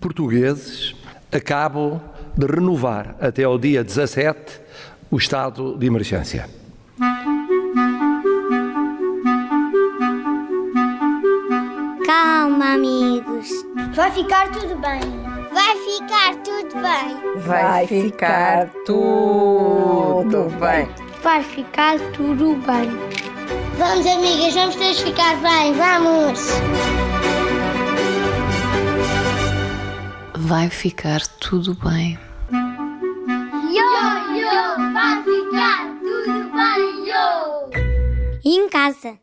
portugueses 0.00 0.94
acabam 1.30 2.00
de 2.36 2.46
renovar 2.46 3.14
até 3.20 3.44
ao 3.44 3.58
dia 3.58 3.84
17 3.84 4.60
o 5.10 5.16
estado 5.16 5.76
de 5.76 5.86
emergência. 5.86 6.48
Calma, 12.06 12.74
amigos. 12.74 13.48
Vai 13.94 14.10
ficar 14.10 14.50
tudo 14.50 14.76
bem. 14.76 15.00
Vai 15.52 15.76
ficar 15.76 16.36
tudo 16.36 16.74
bem. 16.80 17.42
Vai 17.42 17.86
ficar 17.86 18.68
tudo 18.86 20.48
bem. 20.58 20.88
Vai 21.22 21.42
ficar 21.42 21.98
tudo 22.12 22.56
bem. 22.66 22.90
Vamos, 23.76 24.06
amigas, 24.06 24.54
vamos 24.54 24.76
todos 24.76 25.00
ficar 25.00 25.36
bem. 25.40 25.72
Vamos. 25.74 27.09
Vai 30.50 30.68
ficar 30.68 31.20
tudo 31.38 31.74
bem. 31.74 32.18
Yo, 33.70 33.86
yo, 34.34 34.92
vai 34.92 35.22
ficar 35.22 35.96
tudo 36.00 36.50
bem, 36.50 37.06
yo. 37.06 37.70
E 38.44 38.56
em 38.58 38.68
casa? 38.68 39.20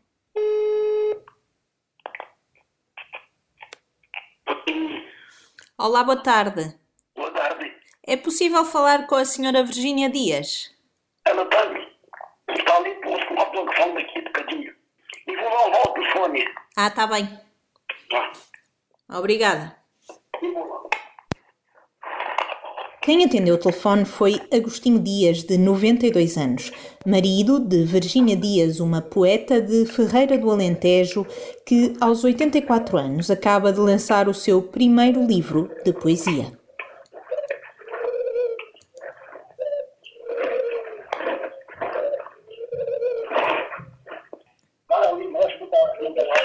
Olá, 5.76 6.02
boa 6.02 6.16
tarde. 6.22 6.74
Boa 7.14 7.30
tarde. 7.30 7.76
É 8.06 8.16
possível 8.16 8.64
falar 8.64 9.06
com 9.06 9.16
a 9.16 9.26
senhora 9.26 9.62
Virgínia 9.62 10.08
Dias? 10.08 10.74
Ela 11.26 11.42
está 11.42 11.60
ali. 11.60 11.94
Está 12.48 12.74
ali 12.74 12.94
posto 13.02 13.26
com 13.26 13.34
o 13.34 13.44
telefone 13.50 14.02
daqui 14.02 14.18
um 14.18 14.24
bocadinho. 14.24 14.74
E 15.26 15.36
vou 15.36 15.44
lá 15.50 15.66
levar 15.66 15.82
o 15.90 15.92
telefone. 15.92 16.44
Ah, 16.74 16.90
tá 16.90 17.06
bem. 17.06 17.28
Tá. 18.08 18.32
Obrigada. 19.10 19.76
E 20.40 20.50
vou 20.52 20.66
lá. 20.66 20.77
Quem 23.08 23.24
atendeu 23.24 23.54
o 23.54 23.58
telefone 23.58 24.04
foi 24.04 24.38
Agostinho 24.52 24.98
Dias, 24.98 25.42
de 25.42 25.56
92 25.56 26.36
anos, 26.36 26.70
marido 27.06 27.58
de 27.58 27.82
Virgínia 27.82 28.36
Dias, 28.36 28.80
uma 28.80 29.00
poeta 29.00 29.62
de 29.62 29.86
Ferreira 29.86 30.36
do 30.36 30.50
Alentejo, 30.50 31.26
que 31.64 31.94
aos 32.02 32.22
84 32.22 32.98
anos 32.98 33.30
acaba 33.30 33.72
de 33.72 33.80
lançar 33.80 34.28
o 34.28 34.34
seu 34.34 34.60
primeiro 34.60 35.26
livro 35.26 35.74
de 35.82 35.94
poesia. 35.94 36.52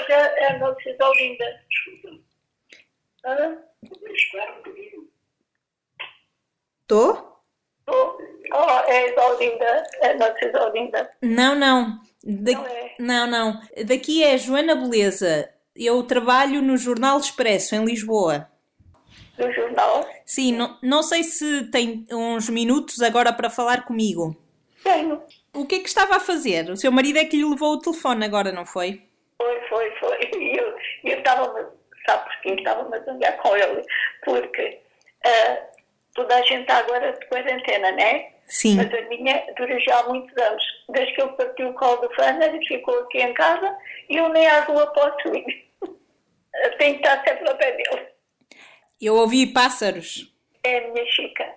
É 0.08 0.46
a 0.46 0.58
notícia 0.60 0.96
Olinda. 1.06 1.44
Hã? 3.22 3.58
Espera 4.14 4.52
um 4.52 4.56
bocadinho. 4.56 5.14
Tô? 6.86 7.12
Oh, 7.86 8.16
oh, 8.52 8.70
é 8.90 9.14
a 9.18 9.26
Olinda. 9.28 9.82
É 10.00 10.10
a 10.10 10.14
notícia 10.16 10.62
Olinda. 10.62 11.10
Não, 11.22 11.54
não. 11.54 12.00
Da- 12.22 12.52
Não 12.52 12.66
é? 12.66 12.94
Não, 12.98 13.26
não. 13.26 13.60
Daqui 13.86 14.22
é 14.22 14.36
Joana 14.38 14.74
Beleza. 14.74 15.50
Eu 15.76 16.02
trabalho 16.04 16.62
no 16.62 16.76
Jornal 16.76 17.18
Expresso, 17.18 17.74
em 17.74 17.84
Lisboa. 17.84 18.48
Do 19.36 19.50
jornal. 19.52 20.06
Sim, 20.24 20.52
não, 20.52 20.78
não 20.80 21.02
sei 21.02 21.24
se 21.24 21.64
tem 21.70 22.06
uns 22.12 22.48
minutos 22.48 23.02
agora 23.02 23.32
para 23.32 23.50
falar 23.50 23.84
comigo. 23.84 24.36
Tenho. 24.84 25.20
O 25.52 25.66
que 25.66 25.76
é 25.76 25.78
que 25.80 25.88
estava 25.88 26.16
a 26.16 26.20
fazer? 26.20 26.70
O 26.70 26.76
seu 26.76 26.92
marido 26.92 27.18
é 27.18 27.24
que 27.24 27.36
lhe 27.36 27.44
levou 27.44 27.72
o 27.72 27.80
telefone 27.80 28.24
agora, 28.24 28.52
não 28.52 28.64
foi? 28.64 29.02
Foi, 29.36 29.60
foi, 29.68 29.90
foi. 29.98 30.18
E 30.38 30.56
eu 30.56 30.72
eu 31.04 31.18
estava, 31.18 31.72
sabe 32.06 32.24
porquê? 32.24 32.50
Estava-me 32.60 32.96
a 32.96 33.00
zangar 33.00 33.36
com 33.38 33.56
ele. 33.56 33.82
Porque 34.24 34.80
ah, 35.24 35.58
toda 36.14 36.34
a 36.36 36.42
gente 36.42 36.62
está 36.62 36.78
agora 36.78 37.12
de 37.12 37.26
quarentena, 37.26 37.90
né? 37.92 38.30
Sim. 38.46 38.76
Mas 38.76 38.92
a 38.92 39.00
minha 39.08 39.44
dura 39.56 39.78
já 39.80 39.98
há 40.00 40.02
muitos 40.08 40.36
anos. 40.42 40.62
Desde 40.90 41.14
que 41.14 41.22
ele 41.22 41.32
partiu 41.32 41.68
o 41.70 41.74
colo 41.74 41.96
do 42.06 42.14
Fanner 42.14 42.54
e 42.54 42.66
ficou 42.66 42.98
aqui 43.00 43.18
em 43.18 43.32
casa, 43.34 43.76
e 44.08 44.16
eu 44.16 44.28
nem 44.28 44.46
à 44.46 44.60
rua 44.60 44.86
posso 44.88 45.34
ir. 45.34 45.64
Eu 45.82 46.78
Tenho 46.78 46.98
que 46.98 47.06
estar 47.06 47.24
sempre 47.24 47.48
ao 47.48 47.56
pé 47.56 47.72
dele. 47.72 48.06
Eu 49.00 49.16
ouvi 49.16 49.46
pássaros. 49.46 50.32
É 50.62 50.78
a 50.78 50.88
minha 50.92 51.06
Chica. 51.06 51.52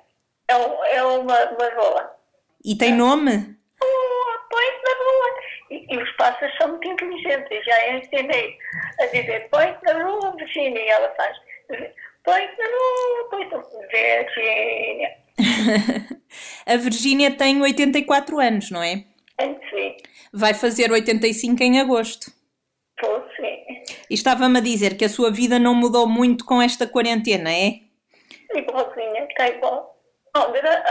É, 0.50 0.56
um- 0.56 0.84
é 0.86 1.04
uma, 1.04 1.46
uma 1.52 1.70
rola. 1.76 2.18
E 2.66 2.76
tem 2.76 2.94
nome? 2.94 3.56
Oh, 3.82 4.50
põe-se 4.50 4.82
na 4.84 4.98
rua. 4.98 5.42
E, 5.70 5.94
e 5.94 5.98
os 6.02 6.12
pássaros 6.14 6.58
são 6.58 6.70
muito 6.70 6.88
inteligentes. 6.90 7.52
Eu 7.52 7.64
já 7.64 7.90
ensinei 7.94 8.58
a 9.02 9.06
dizer 9.08 9.48
põe-se 9.52 9.84
na 9.86 10.04
rua, 10.04 10.36
Virginia. 10.38 10.80
E 10.82 10.88
ela 10.90 11.14
faz 11.16 11.38
põe-se 12.28 12.58
na 12.58 12.68
rua, 12.68 13.62
Virginia. 13.92 15.18
a 16.66 16.76
Virgínia 16.78 17.32
tem 17.32 17.62
84 17.62 18.40
anos, 18.40 18.70
não 18.72 18.84
é? 18.84 19.04
Enfim, 19.40 19.96
Vai 20.34 20.54
fazer 20.54 20.92
85 20.92 21.64
em 21.64 21.80
agosto. 21.80 22.32
pô, 23.00 23.22
sim. 23.36 23.58
E 24.10 24.14
estava-me 24.14 24.58
a 24.58 24.62
dizer 24.62 24.98
que 24.98 25.06
a 25.06 25.10
sua 25.10 25.32
vida 25.32 25.58
não 25.60 25.74
mudou 25.76 26.08
muito 26.08 26.44
com 26.46 26.62
esta 26.62 26.86
quarentena, 26.88 27.52
é? 27.52 27.80
Igualzinha, 28.54 29.24
está 29.30 29.48
igual. 29.50 29.96
Agora, 30.34 30.84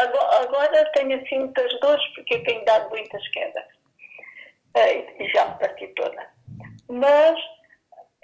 agora, 0.43 0.91
tenho 0.95 1.21
assim 1.21 1.39
muitas 1.39 1.81
dores 1.81 2.05
porque 2.15 2.39
tenho 2.41 2.65
dado 2.65 2.89
muitas 2.91 3.29
quedas. 3.29 3.65
Eh, 4.75 5.07
E 5.23 5.29
já 5.29 5.47
me 5.49 5.59
parti 5.59 5.87
toda. 5.97 6.29
Mas 6.89 7.37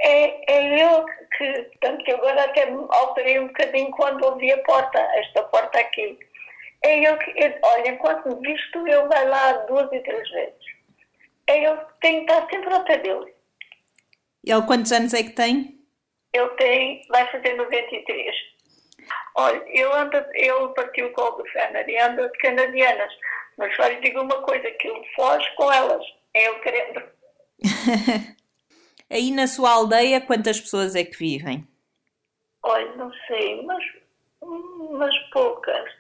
é, 0.03 0.53
é 0.53 0.83
eu 0.85 1.05
que, 1.37 1.71
tanto 1.81 2.05
que 2.05 2.13
agora 2.13 2.45
até 2.45 2.67
me 2.71 2.85
alterei 2.91 3.39
um 3.39 3.47
bocadinho 3.47 3.91
quando 3.93 4.25
ouvi 4.25 4.53
a 4.53 4.59
porta, 4.65 4.99
esta 4.99 5.43
porta 5.45 5.79
aqui. 5.79 6.19
É 6.85 6.99
eu 7.09 7.17
que, 7.19 7.31
eu- 7.37 7.59
olha, 7.63 7.91
enquanto 7.91 8.29
me 8.29 8.41
visto, 8.53 8.87
eu 8.89 9.09
vai 9.09 9.27
lá 9.29 9.53
duas 9.67 9.91
e 9.93 10.01
três 10.01 10.29
vezes. 10.31 10.65
É 11.47 11.61
eu 11.67 11.77
que 11.77 12.01
tenho 12.01 12.27
que 12.27 12.33
estar 12.33 12.49
sempre 12.51 12.75
ao 12.75 12.85
pé 12.85 12.99
dele. 12.99 13.33
Ele 14.45 14.63
quantos 14.67 14.91
anos 14.93 15.15
é 15.15 15.23
que 15.23 15.31
tem? 15.31 15.79
Ele 16.33 16.49
tem, 16.51 17.03
vai 17.09 17.31
fazer 17.31 17.55
93. 17.55 18.35
Olha, 19.37 19.63
eu 19.69 19.93
ando, 19.95 20.17
ele 20.35 20.69
partiu 20.75 21.07
o 21.07 21.13
colo 21.13 21.37
do 21.43 21.47
Fenner 21.51 21.89
e 21.89 21.99
anda 21.99 22.29
de 22.29 22.39
canadianas. 22.39 23.13
Mas 23.57 23.75
só 23.77 23.87
lhe 23.87 24.01
digo 24.01 24.21
uma 24.23 24.43
coisa, 24.43 24.71
que 24.73 24.89
ele 24.89 25.07
foge 25.15 25.49
com 25.57 25.71
elas. 25.73 26.05
É 26.35 26.47
ele 26.47 26.59
querendo. 26.61 27.03
Aí 29.13 29.31
na 29.31 29.47
sua 29.47 29.73
aldeia, 29.73 30.23
quantas 30.23 30.59
pessoas 30.59 30.95
é 30.97 31.05
que 31.05 31.19
vivem? 31.19 31.69
Olha, 32.63 32.97
não 32.97 33.13
sei, 33.27 33.63
mas, 33.63 33.85
mas 34.93 35.15
poucas. 35.31 35.93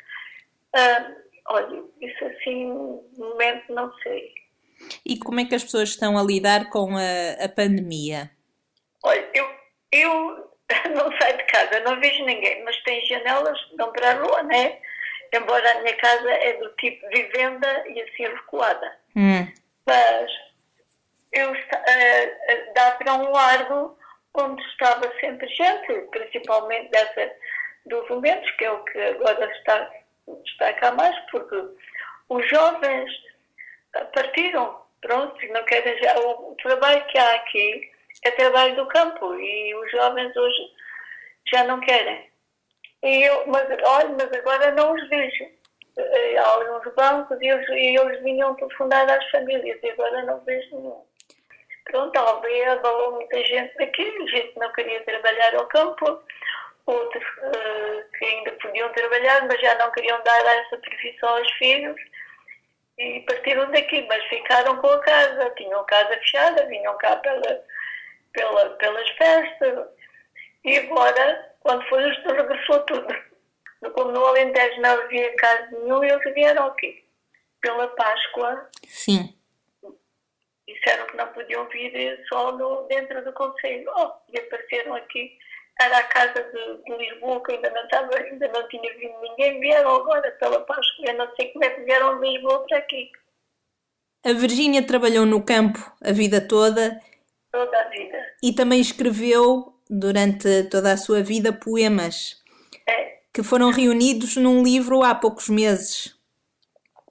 Ah, 0.74 1.12
olha, 1.50 1.84
isso 2.00 2.24
assim, 2.24 2.64
no 2.68 3.04
momento 3.18 3.70
não 3.74 3.92
sei. 3.98 4.32
E 5.04 5.18
como 5.18 5.40
é 5.40 5.44
que 5.44 5.54
as 5.54 5.62
pessoas 5.62 5.90
estão 5.90 6.16
a 6.16 6.22
lidar 6.22 6.70
com 6.70 6.96
a, 6.96 7.44
a 7.44 7.48
pandemia? 7.50 8.30
Olha, 9.04 9.28
eu, 9.34 9.46
eu 9.92 10.50
não 10.96 11.14
saio 11.18 11.36
de 11.36 11.44
casa, 11.44 11.80
não 11.80 12.00
vejo 12.00 12.24
ninguém, 12.24 12.64
mas 12.64 12.82
tem 12.82 13.04
janelas 13.04 13.62
que 13.66 13.76
dão 13.76 13.92
para 13.92 14.12
a 14.12 14.22
rua, 14.22 14.42
né? 14.44 14.78
Embora 15.34 15.70
a 15.70 15.82
minha 15.82 15.96
casa 15.96 16.30
é 16.30 16.54
do 16.54 16.70
tipo 16.76 17.06
vivenda 17.08 17.88
e 17.88 18.00
assim 18.00 18.22
recuada. 18.22 18.96
Hum. 19.14 19.46
Mas 19.86 20.30
eu 21.32 21.54
eh, 21.54 22.72
dá 22.74 22.92
para 22.92 23.14
um 23.14 23.30
largo 23.30 23.98
onde 24.34 24.62
estava 24.68 25.12
sempre 25.20 25.46
gente, 25.48 25.92
principalmente 26.10 26.90
dessa 26.90 27.32
dos 27.86 28.08
momentos, 28.08 28.50
que 28.52 28.64
é 28.64 28.70
o 28.70 28.84
que 28.84 28.98
agora 28.98 29.50
está, 29.56 29.90
está 30.46 30.72
cá 30.74 30.92
mais, 30.92 31.18
porque 31.30 31.56
os 32.28 32.48
jovens 32.48 33.10
partiram, 34.14 34.82
pronto, 35.00 35.46
não 35.48 35.64
querem 35.64 35.98
já. 36.02 36.18
O, 36.20 36.54
trabalho 36.62 37.04
que 37.06 37.18
há 37.18 37.34
aqui 37.34 37.90
é 38.24 38.30
trabalho 38.32 38.76
do 38.76 38.86
campo 38.86 39.34
e 39.34 39.74
os 39.74 39.90
jovens 39.90 40.34
hoje 40.36 40.72
já 41.52 41.64
não 41.64 41.80
querem. 41.80 42.30
E 43.02 43.22
eu, 43.24 43.44
mas 43.48 43.66
olha, 43.84 44.10
mas 44.10 44.32
agora 44.32 44.70
não 44.72 44.94
os 44.94 45.08
vejo. 45.08 45.44
Eh, 45.96 46.36
Há 46.38 46.58
uns 46.58 46.94
bancos 46.94 47.38
e 47.40 47.48
eles, 47.48 47.68
e 47.68 47.98
eles 47.98 48.22
vinham 48.22 48.54
telefonar 48.54 49.10
às 49.10 49.30
famílias 49.30 49.78
e 49.82 49.90
agora 49.90 50.22
não 50.22 50.40
vejo 50.44 50.76
nenhum. 50.76 51.04
Pronto, 51.84 52.16
a 52.16 52.20
aldeia 52.20 52.72
abalou 52.72 53.12
muita 53.12 53.44
gente 53.44 53.76
daqui, 53.76 54.04
gente 54.28 54.58
não 54.58 54.72
queria 54.72 55.02
trabalhar 55.04 55.54
ao 55.56 55.66
campo, 55.66 56.22
outros 56.86 57.24
eh, 57.42 58.04
que 58.18 58.24
ainda 58.24 58.52
podiam 58.52 58.88
trabalhar, 58.92 59.46
mas 59.46 59.60
já 59.60 59.74
não 59.76 59.90
queriam 59.90 60.22
dar 60.22 60.46
essa 60.46 60.78
profissão 60.78 61.28
aos 61.36 61.50
filhos 61.52 61.96
e 62.98 63.20
partiram 63.20 63.70
daqui, 63.70 64.06
mas 64.08 64.22
ficaram 64.24 64.76
com 64.76 64.88
a 64.88 65.00
casa, 65.00 65.50
tinham 65.56 65.84
casa 65.84 66.14
fechada, 66.18 66.66
vinham 66.66 66.96
cá 66.98 67.16
pela, 67.16 67.64
pela, 68.32 68.70
pelas 68.70 69.08
festas 69.10 69.88
e 70.64 70.78
agora, 70.78 71.54
quando 71.60 71.86
foi 71.88 72.08
isto, 72.10 72.32
regressou 72.32 72.80
tudo. 72.80 73.32
Como 73.94 74.12
no 74.12 74.24
Alentejo 74.24 74.80
não 74.80 74.90
havia 74.90 75.34
casa 75.36 75.70
nenhum, 75.72 76.04
eles 76.04 76.34
vieram 76.34 76.66
aqui. 76.66 77.04
Pela 77.60 77.88
Páscoa, 77.88 78.68
Sim. 78.86 79.36
Disseram 80.66 81.06
que 81.06 81.16
não 81.16 81.26
podiam 81.28 81.66
vir 81.68 82.24
só 82.28 82.52
no, 82.56 82.86
dentro 82.88 83.24
do 83.24 83.32
Conselho. 83.32 83.90
Oh, 83.96 84.12
e 84.32 84.38
apareceram 84.38 84.94
aqui 84.94 85.36
era 85.80 85.98
a 85.98 86.04
casa 86.04 86.42
de, 86.44 86.82
de 86.84 86.96
Lisboa, 86.96 87.42
que 87.42 87.52
ainda 87.52 87.70
não, 87.70 87.82
estava, 87.84 88.14
ainda 88.16 88.46
não 88.48 88.68
tinha 88.68 88.94
vindo 88.98 89.18
ninguém, 89.22 89.58
vieram 89.58 89.96
agora 89.96 90.30
pela 90.32 90.60
Páscoa, 90.60 91.06
eu 91.06 91.14
não 91.14 91.34
sei 91.34 91.50
como 91.52 91.64
é 91.64 91.70
que 91.70 91.80
vieram 91.82 92.20
de 92.20 92.28
Lisboa 92.28 92.64
para 92.68 92.78
aqui, 92.78 93.10
A 94.24 94.32
Virgínia 94.34 94.86
trabalhou 94.86 95.24
no 95.26 95.42
campo 95.42 95.78
a 96.02 96.12
vida 96.12 96.46
toda 96.46 97.00
toda 97.50 97.80
a 97.80 97.88
vida. 97.88 98.18
e 98.42 98.52
também 98.54 98.80
escreveu 98.80 99.74
durante 99.88 100.64
toda 100.64 100.92
a 100.92 100.96
sua 100.96 101.22
vida 101.22 101.52
poemas 101.54 102.40
É, 102.86 103.18
que 103.32 103.42
foram 103.42 103.70
reunidos 103.70 104.36
num 104.36 104.62
livro 104.62 105.02
há 105.02 105.14
poucos 105.14 105.48
meses. 105.48 106.14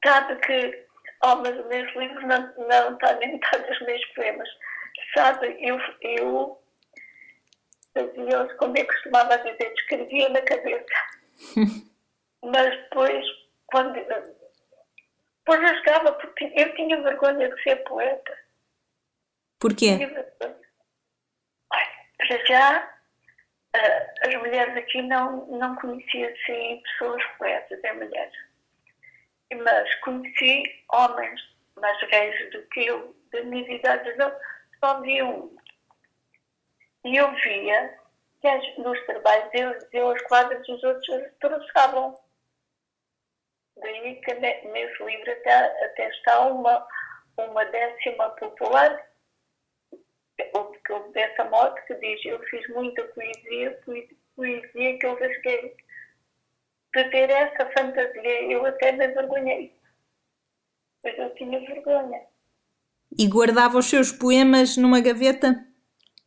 sabe 0.04 0.36
que, 0.46 0.86
oh, 1.24 1.36
mas 1.38 1.58
os 1.58 1.66
meus 1.68 1.96
livros 1.96 2.24
não, 2.24 2.68
não 2.68 2.94
está 2.94 3.14
nem 3.16 3.34
metade 3.34 3.68
dos 3.68 3.82
meus 3.82 4.06
poemas. 4.14 4.50
Sabe, 5.14 5.58
eu, 5.60 5.80
eu 6.02 6.62
fazia, 7.94 8.56
como 8.58 8.78
eu 8.78 8.88
costumava 8.88 9.38
dizer, 9.38 9.74
escrevia 9.74 10.30
na 10.30 10.42
cabeça. 10.42 10.86
mas 12.44 12.70
depois, 12.84 13.26
quando. 13.68 13.94
Depois 13.94 15.62
eu 15.70 15.78
chegava, 15.78 16.12
porque 16.14 16.52
eu 16.56 16.76
tinha 16.76 17.02
vergonha 17.02 17.50
de 17.50 17.64
ser 17.64 17.78
poeta. 17.84 18.38
Porquê? 19.60 19.98
Para 22.18 22.46
já, 22.46 22.94
ah, 23.74 24.28
as 24.28 24.36
mulheres 24.36 24.76
aqui 24.78 25.02
não, 25.02 25.46
não 25.48 25.76
conhecia 25.76 26.30
assim 26.30 26.82
pessoas 26.84 27.24
poetas, 27.38 27.84
é 27.84 27.94
mulheres. 27.94 28.51
Mas 29.56 29.94
conheci 29.96 30.64
homens 30.90 31.42
mais 31.76 32.00
velhos 32.10 32.52
do 32.52 32.62
que 32.70 32.86
eu, 32.86 33.16
da 33.32 33.44
minha 33.44 33.70
idade, 33.76 34.10
eu 34.10 34.32
só 34.80 35.02
vi 35.02 35.22
um. 35.24 35.56
E 37.04 37.16
eu 37.18 37.32
via 37.36 38.00
que 38.42 38.82
nos 38.82 39.00
trabalhos 39.06 39.50
eles 39.54 39.84
diziam 39.86 40.10
as 40.12 40.22
quadras 40.24 40.66
dos 40.66 40.84
outros 40.84 41.32
troçavam. 41.40 42.18
Daí 43.78 44.16
que 44.22 44.34
ne- 44.36 44.62
nesse 44.66 45.04
livro 45.04 45.32
até, 45.32 45.86
até 45.86 46.10
está 46.10 46.42
uma, 46.48 46.88
uma 47.38 47.66
décima 47.66 48.30
popular 48.32 49.08
que 50.38 50.92
eu 50.92 51.12
dessa 51.12 51.46
moto 51.46 51.80
que 51.86 51.94
diz 51.96 52.26
eu 52.26 52.40
fiz 52.44 52.68
muita 52.70 53.04
poesia, 53.10 53.80
poe- 53.86 54.18
poesia 54.36 54.98
que 55.00 55.06
eu 55.06 55.20
rasguei. 55.20 55.76
De 56.94 57.04
ter 57.06 57.30
essa 57.30 57.70
fantasia, 57.72 58.42
eu 58.52 58.66
até 58.66 58.92
me 58.92 59.08
envergonhei. 59.08 59.76
Mas 61.04 61.18
eu 61.18 61.34
tinha 61.36 61.60
vergonha. 61.60 62.22
E 63.18 63.28
guardava 63.28 63.78
os 63.78 63.90
seus 63.90 64.12
poemas 64.12 64.78
numa 64.78 65.02
gaveta? 65.02 65.66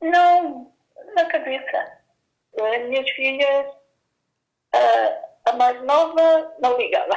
Não, 0.00 0.72
na 1.14 1.24
cabeça. 1.26 2.02
As 2.60 2.88
minhas 2.88 3.08
filhas, 3.10 3.66
a, 4.72 5.50
a 5.50 5.52
mais 5.54 5.82
nova 5.84 6.54
não 6.60 6.76
ligava. 6.76 7.14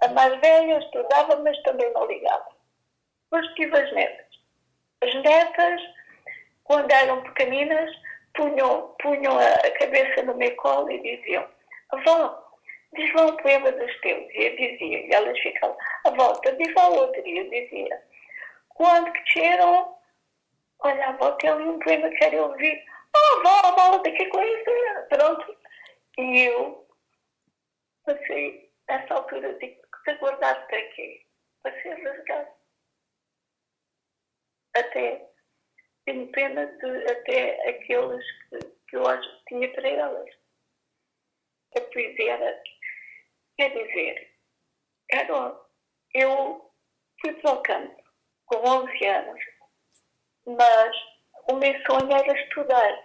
A 0.00 0.08
mais 0.08 0.40
velha 0.40 0.78
estudava, 0.78 1.36
mas 1.42 1.60
também 1.62 1.92
não 1.92 2.06
ligava. 2.06 2.48
Depois 3.24 3.46
tive 3.54 3.76
as 3.76 3.92
netas. 3.92 4.26
As 5.02 5.14
netas, 5.22 5.80
quando 6.64 6.90
eram 6.90 7.22
pequeninas, 7.22 7.90
punham, 8.34 8.94
punham 9.00 9.38
a, 9.38 9.70
cabeça 9.78 10.22
no 10.22 10.34
meu 10.34 10.54
colo 10.56 10.90
e 10.90 11.02
diziam: 11.02 11.46
Avó, 11.90 12.47
diz 12.94 13.12
lá 13.14 13.26
um 13.26 13.36
poema 13.36 13.72
dos 13.72 14.00
teus. 14.00 14.32
E 14.34 14.42
eu 14.44 14.56
dizia, 14.56 15.06
e 15.06 15.10
elas 15.12 15.38
ficavam: 15.38 15.76
Avó, 16.04 16.34
então 16.38 16.56
diz 16.56 16.74
lá 16.74 16.88
outro. 16.88 17.26
E 17.26 17.38
eu 17.38 17.50
dizia: 17.50 18.02
Quando 18.70 19.12
cresceram, 19.12 19.98
Olha, 20.80 21.06
a 21.06 21.08
avó 21.10 21.32
tem 21.32 21.50
ali 21.50 21.64
um 21.64 21.78
poema 21.80 22.08
que 22.10 22.16
quero 22.16 22.50
ouvir. 22.50 22.84
Oh, 23.16 23.40
avó, 23.40 23.68
a 23.68 23.72
bola 23.72 24.02
tem 24.02 24.14
que 24.14 24.26
conhecer. 24.26 25.06
Pronto. 25.08 25.56
E 26.18 26.40
eu 26.44 26.86
passei, 28.04 28.72
nessa 28.88 29.14
altura, 29.14 29.54
digo, 29.54 29.82
te 30.04 30.14
guardar 30.14 30.66
para 30.66 30.82
quê? 30.90 31.24
Para 31.62 31.82
ser 31.82 32.02
rasgado. 32.02 32.48
Até, 34.76 35.28
tenho 36.04 36.30
pena 36.30 36.66
de 36.66 37.10
até 37.10 37.68
aqueles 37.68 38.24
que, 38.48 38.58
que 38.88 38.96
eu 38.96 39.06
acho 39.06 39.28
que 39.38 39.44
tinha 39.46 39.72
para 39.72 39.88
elas. 39.88 40.30
A 41.76 41.80
poesia 41.80 42.32
era, 42.32 42.62
quer 43.58 43.70
dizer, 43.70 44.32
era, 45.10 45.60
eu 46.14 46.70
fui 47.20 47.34
para 47.34 47.52
o 47.52 47.62
campo 47.62 48.02
com 48.46 48.56
11 48.56 49.06
anos 49.06 49.58
mas 50.56 50.96
o 51.50 51.56
meu 51.56 51.74
sonho 51.86 52.10
era 52.10 52.40
estudar. 52.40 53.04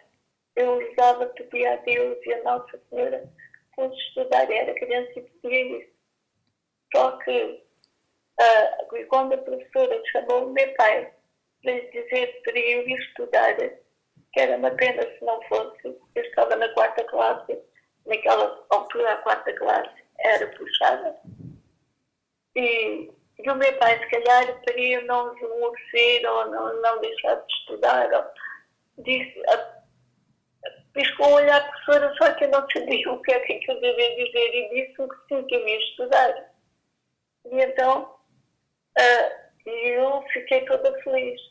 Eu 0.56 0.92
usava, 0.92 1.26
pedia 1.28 1.74
a 1.74 1.78
Deus 1.78 2.18
e 2.26 2.34
a 2.34 2.44
Nossa 2.44 2.80
Senhora 2.90 3.30
fosse 3.76 3.98
estudar, 4.08 4.50
era 4.50 4.74
criança 4.76 5.12
e 5.18 5.22
pedia 5.22 5.78
isso. 5.80 5.94
Só 6.96 7.18
que 7.18 7.64
ah, 8.40 8.78
quando 9.10 9.34
a 9.34 9.38
professora 9.40 10.02
chamou 10.12 10.48
o 10.48 10.54
meu 10.54 10.74
pai 10.76 11.12
para 11.62 11.72
lhe 11.72 11.82
dizer 11.92 12.42
para 12.44 12.60
eu 12.60 12.88
ir 12.88 13.00
estudar, 13.00 13.56
que 13.56 14.40
era 14.40 14.58
uma 14.58 14.72
pena 14.72 15.02
se 15.02 15.26
não 15.26 15.42
fosse, 15.44 15.88
eu 16.16 16.24
estava 16.24 16.56
na 16.56 16.70
quarta 16.74 17.04
classe, 17.06 17.60
naquela 18.06 18.66
altura 18.70 19.14
a 19.14 19.18
quarta 19.18 19.54
classe 19.54 20.03
era 20.24 20.48
puxada, 20.48 21.16
e, 22.56 23.12
e 23.40 23.50
o 23.50 23.56
meu 23.56 23.78
pai, 23.78 24.00
se 24.00 24.10
calhar, 24.10 24.62
para 24.64 24.80
eu 24.80 25.06
não 25.06 25.34
demorecer 25.36 26.26
ou 26.30 26.46
não, 26.50 26.82
não 26.82 27.02
deixar 27.02 27.36
de 27.36 27.54
estudar, 27.54 28.34
disse, 29.00 29.42
a- 29.50 29.84
piscou 30.94 31.28
um 31.30 31.34
olhar 31.34 31.60
à 31.62 31.66
professora, 31.66 32.14
só 32.18 32.34
que 32.34 32.44
eu 32.46 32.50
não 32.50 32.68
sabia 32.70 33.12
o 33.12 33.22
que 33.22 33.32
é 33.34 33.40
que 33.40 33.72
eu 33.72 33.82
devia 33.82 34.16
dizer 34.16 34.56
e 34.56 34.70
disse-me 34.70 35.10
que 35.10 35.16
sim, 35.28 35.44
que 35.48 35.56
eu 35.56 35.68
ia 35.68 35.80
estudar. 35.80 36.54
E 37.46 37.62
então, 37.62 38.16
eu 39.66 40.24
fiquei 40.32 40.66
toda 40.66 41.02
feliz. 41.02 41.42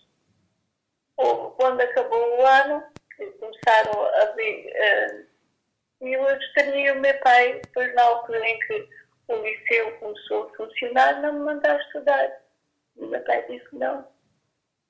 Quando 1.17 1.81
acabou 1.81 2.39
o 2.41 2.47
ano, 2.47 2.83
começaram 3.39 4.05
a 4.05 4.25
ver, 4.33 4.73
ah, 4.77 5.32
e 6.03 6.13
eu 6.15 6.37
estranhei 6.37 6.91
o 6.91 7.01
meu 7.01 7.17
pai, 7.21 7.61
depois 7.61 7.95
na 7.95 8.03
altura 8.03 8.45
em 8.45 8.59
que 8.59 8.89
o 9.29 9.37
liceu 9.37 9.99
começou 9.99 10.49
a 10.49 10.57
funcionar, 10.57 11.23
não 11.23 11.35
me 11.35 11.41
mandar 11.41 11.81
estudar. 11.81 12.43
O 12.97 13.07
meu 13.07 13.23
pai 13.23 13.47
disse, 13.47 13.69
não, 13.73 14.07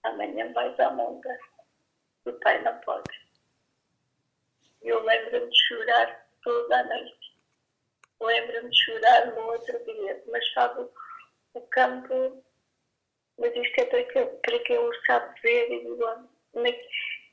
amanhã 0.05 0.51
vais 0.55 0.79
à 0.81 0.91
monta. 0.91 1.39
O 2.25 2.33
pai 2.33 2.63
não 2.63 2.79
pode. 2.81 3.11
Eu 4.81 5.03
lembro-me 5.05 5.51
de 5.51 5.59
chorar 5.69 6.27
toda 6.43 6.81
a 6.81 6.85
noite. 6.85 7.37
Lembro-me 8.21 8.71
de 8.71 8.85
chorar 8.85 9.27
no 9.27 9.43
outro 9.49 9.85
dia. 9.85 10.23
Mas 10.29 10.53
sabe, 10.55 10.89
o 11.53 11.61
campo, 11.69 12.43
mas 13.39 13.55
isto 13.55 13.81
é 13.81 13.85
para 13.85 14.05
quem, 14.05 14.27
para 14.27 14.81
o 14.81 15.05
sabe 15.05 15.41
ver 15.43 15.71
e 15.71 15.87
"Olha, 16.03 16.81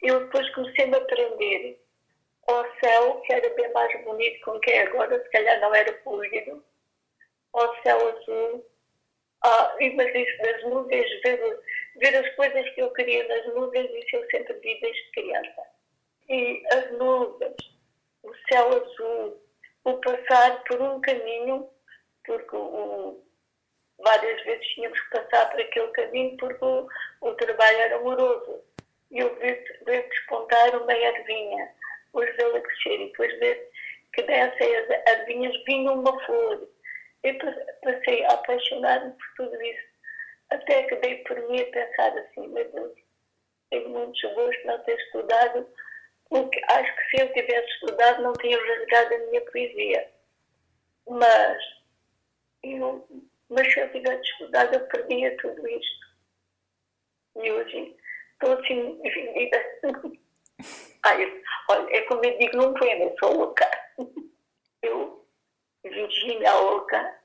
eu 0.02 0.26
depois 0.26 0.54
comecei-me 0.54 0.96
a 0.96 0.98
aprender 0.98 1.80
ao 2.56 2.66
céu, 2.80 3.22
que 3.22 3.34
era 3.34 3.50
bem 3.56 3.72
mais 3.74 4.04
bonito 4.04 4.40
com 4.46 4.60
que 4.60 4.72
agora, 4.74 5.22
se 5.22 5.30
calhar 5.30 5.60
não 5.60 5.74
era 5.74 5.92
polido, 5.94 6.64
ao 7.54 7.82
céu 7.82 8.10
azul, 8.10 8.66
ah, 9.44 9.76
e 9.80 9.90
mas 9.96 10.14
isso 10.14 10.38
das 10.42 10.64
nuvens, 10.64 11.22
ver, 11.24 11.60
ver 11.96 12.16
as 12.16 12.36
coisas 12.36 12.70
que 12.72 12.82
eu 12.82 12.92
queria 12.92 13.28
nas 13.28 13.54
nuvens, 13.54 13.90
isso 13.92 14.16
eu 14.16 14.30
sempre 14.30 14.54
vi 14.56 14.80
desde 14.82 15.12
criança. 15.12 15.62
E 16.28 16.64
as 16.74 16.92
nuvens, 16.92 17.56
o 18.24 18.34
céu 18.52 18.68
azul, 18.68 19.42
o 19.86 19.94
passar 19.98 20.64
por 20.66 20.82
um 20.82 21.00
caminho, 21.02 21.70
porque 22.26 22.56
o, 22.56 23.24
várias 24.00 24.44
vezes 24.44 24.68
tínhamos 24.68 25.00
que 25.00 25.10
passar 25.18 25.50
por 25.50 25.60
aquele 25.62 25.88
caminho 25.90 26.38
porque 26.38 26.66
o, 26.66 26.88
o 27.22 27.34
trabalho 27.36 27.78
era 27.78 28.00
moroso. 28.00 28.62
E 29.12 29.20
eu 29.20 29.36
ver 29.38 30.08
despontar 30.10 30.76
uma 30.76 30.94
ervinha, 30.94 31.74
depois 32.10 32.36
vê-la 32.36 32.62
crescer 32.62 33.02
e 33.02 33.06
depois 33.08 33.40
ver 33.40 33.70
que 34.14 34.24
dessas 34.24 34.90
ervinhas 35.08 35.64
vinha 35.66 35.92
uma 35.92 36.26
flor. 36.26 36.68
Eu 37.24 37.38
pa- 37.38 37.66
passei 37.84 38.26
a 38.26 38.34
apaixonar-me 38.34 39.12
por 39.12 39.28
tudo 39.46 39.62
isso, 39.62 39.88
até 40.50 40.84
que 40.84 40.96
dei 40.98 41.18
por 41.24 41.38
mim 41.50 41.62
a 41.62 41.66
pensar 41.66 42.18
assim, 42.18 42.48
meu 42.48 42.72
Deus, 42.72 42.94
tenho 43.70 43.90
muito 43.90 44.14
desgosto 44.14 44.62
de 44.62 44.68
não 44.68 44.80
ter 44.84 44.98
estudado, 44.98 45.68
porque 46.30 46.62
acho 46.70 46.96
que 46.96 47.18
se 47.18 47.24
eu 47.24 47.34
tivesse 47.34 47.68
estudado 47.74 48.24
não 48.24 48.34
tinha 48.34 48.58
rasgado 48.58 49.16
a 49.16 49.18
minha 49.20 49.42
poesia. 49.42 50.12
Mas, 51.08 51.58
eu, 52.64 53.08
mas 53.50 53.72
se 53.74 53.80
eu 53.80 53.92
tivesse 53.92 54.24
estudado 54.32 54.74
eu 54.76 54.88
perdia 54.88 55.36
tudo 55.38 55.68
isto. 55.68 56.10
E 57.44 57.52
hoje 57.52 57.96
estou 58.34 58.54
assim, 58.54 59.00
dividida. 59.04 59.64
Ai, 61.04 61.44
olha, 61.70 61.96
é 61.96 62.02
como 62.02 62.24
eu 62.26 62.38
digo 62.38 62.58
num 62.58 62.74
poema, 62.74 63.06
eu 63.06 63.16
sou 63.20 63.38
louca. 63.38 63.70
Eu, 64.82 65.26
Virgínia 65.84 66.54
Louca, 66.54 67.16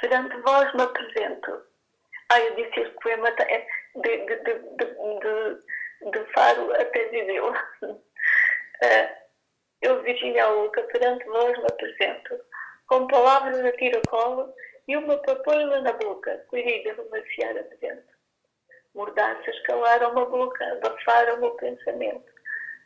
perante 0.00 0.36
vós 0.38 0.72
me 0.74 0.82
apresento. 0.82 1.62
Ai, 2.30 2.48
eu 2.48 2.54
disse 2.56 2.80
este 2.80 2.94
poema 3.02 3.28
é 3.28 3.66
de, 3.96 4.16
de, 4.26 4.36
de, 4.36 4.54
de, 4.76 4.86
de, 5.20 6.10
de 6.10 6.32
Faro 6.32 6.72
até 6.74 7.08
Viseu. 7.08 7.52
Ah, 8.82 9.16
Eu, 9.84 10.02
Virginia 10.02 10.48
Luca, 10.48 10.82
perante 10.84 11.26
vós 11.26 11.58
me 11.58 11.66
apresento, 11.66 12.40
com 12.86 13.06
palavras 13.06 13.62
a 13.62 13.72
tiracolo 13.72 14.50
e 14.88 14.96
uma 14.96 15.18
papoila 15.18 15.82
na 15.82 15.92
boca, 15.92 16.42
colhida 16.48 16.94
numa 16.94 17.22
seara 17.34 17.62
de 17.64 17.76
vento. 17.76 18.14
Mordaças 18.94 19.60
calaram-me 19.66 20.22
a 20.22 20.24
boca, 20.24 20.72
abafaram-me 20.72 21.48
o 21.48 21.56
pensamento. 21.56 22.33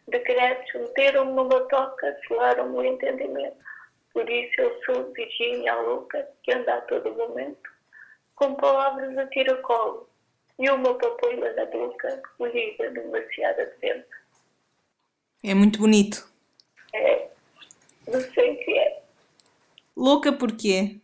Decretos 0.08 0.72
meteram-me 0.74 1.32
numa 1.32 1.60
toca, 1.68 2.18
selaram-me 2.26 2.76
o 2.76 2.84
entendimento. 2.84 3.56
Por 4.12 4.28
isso 4.28 4.60
eu 4.60 4.80
sou 4.84 5.12
Virginia 5.12 5.74
Luca, 5.76 6.28
que 6.42 6.52
anda 6.52 6.74
a 6.74 6.80
todo 6.82 7.14
momento, 7.14 7.70
com 8.34 8.54
palavras 8.54 9.16
a 9.16 9.26
tiracolo 9.26 10.08
e 10.58 10.68
uma 10.70 10.94
papoila 10.94 11.52
na 11.52 11.66
boca, 11.66 12.22
colhida 12.36 12.90
numa 12.90 13.22
seara 13.34 13.66
de 13.66 13.76
vento. 13.76 14.16
É 15.44 15.54
muito 15.54 15.78
bonito. 15.78 16.28
É, 16.92 17.28
não 18.08 18.20
sei 18.20 18.54
o 18.54 18.58
que 18.58 18.78
é. 18.78 19.02
Louca 19.96 20.32
porquê? 20.32 21.00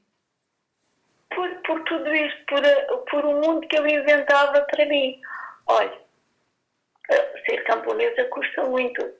por, 1.34 1.48
por 1.62 1.84
tudo 1.84 2.14
isto, 2.14 2.44
por, 2.46 2.62
por 3.10 3.24
um 3.24 3.40
mundo 3.40 3.66
que 3.66 3.76
eu 3.76 3.86
inventava 3.86 4.60
para 4.62 4.86
mim. 4.86 5.20
Olha, 5.66 5.98
ser 7.46 7.62
camponesa 7.64 8.24
custa 8.24 8.64
muito. 8.64 9.12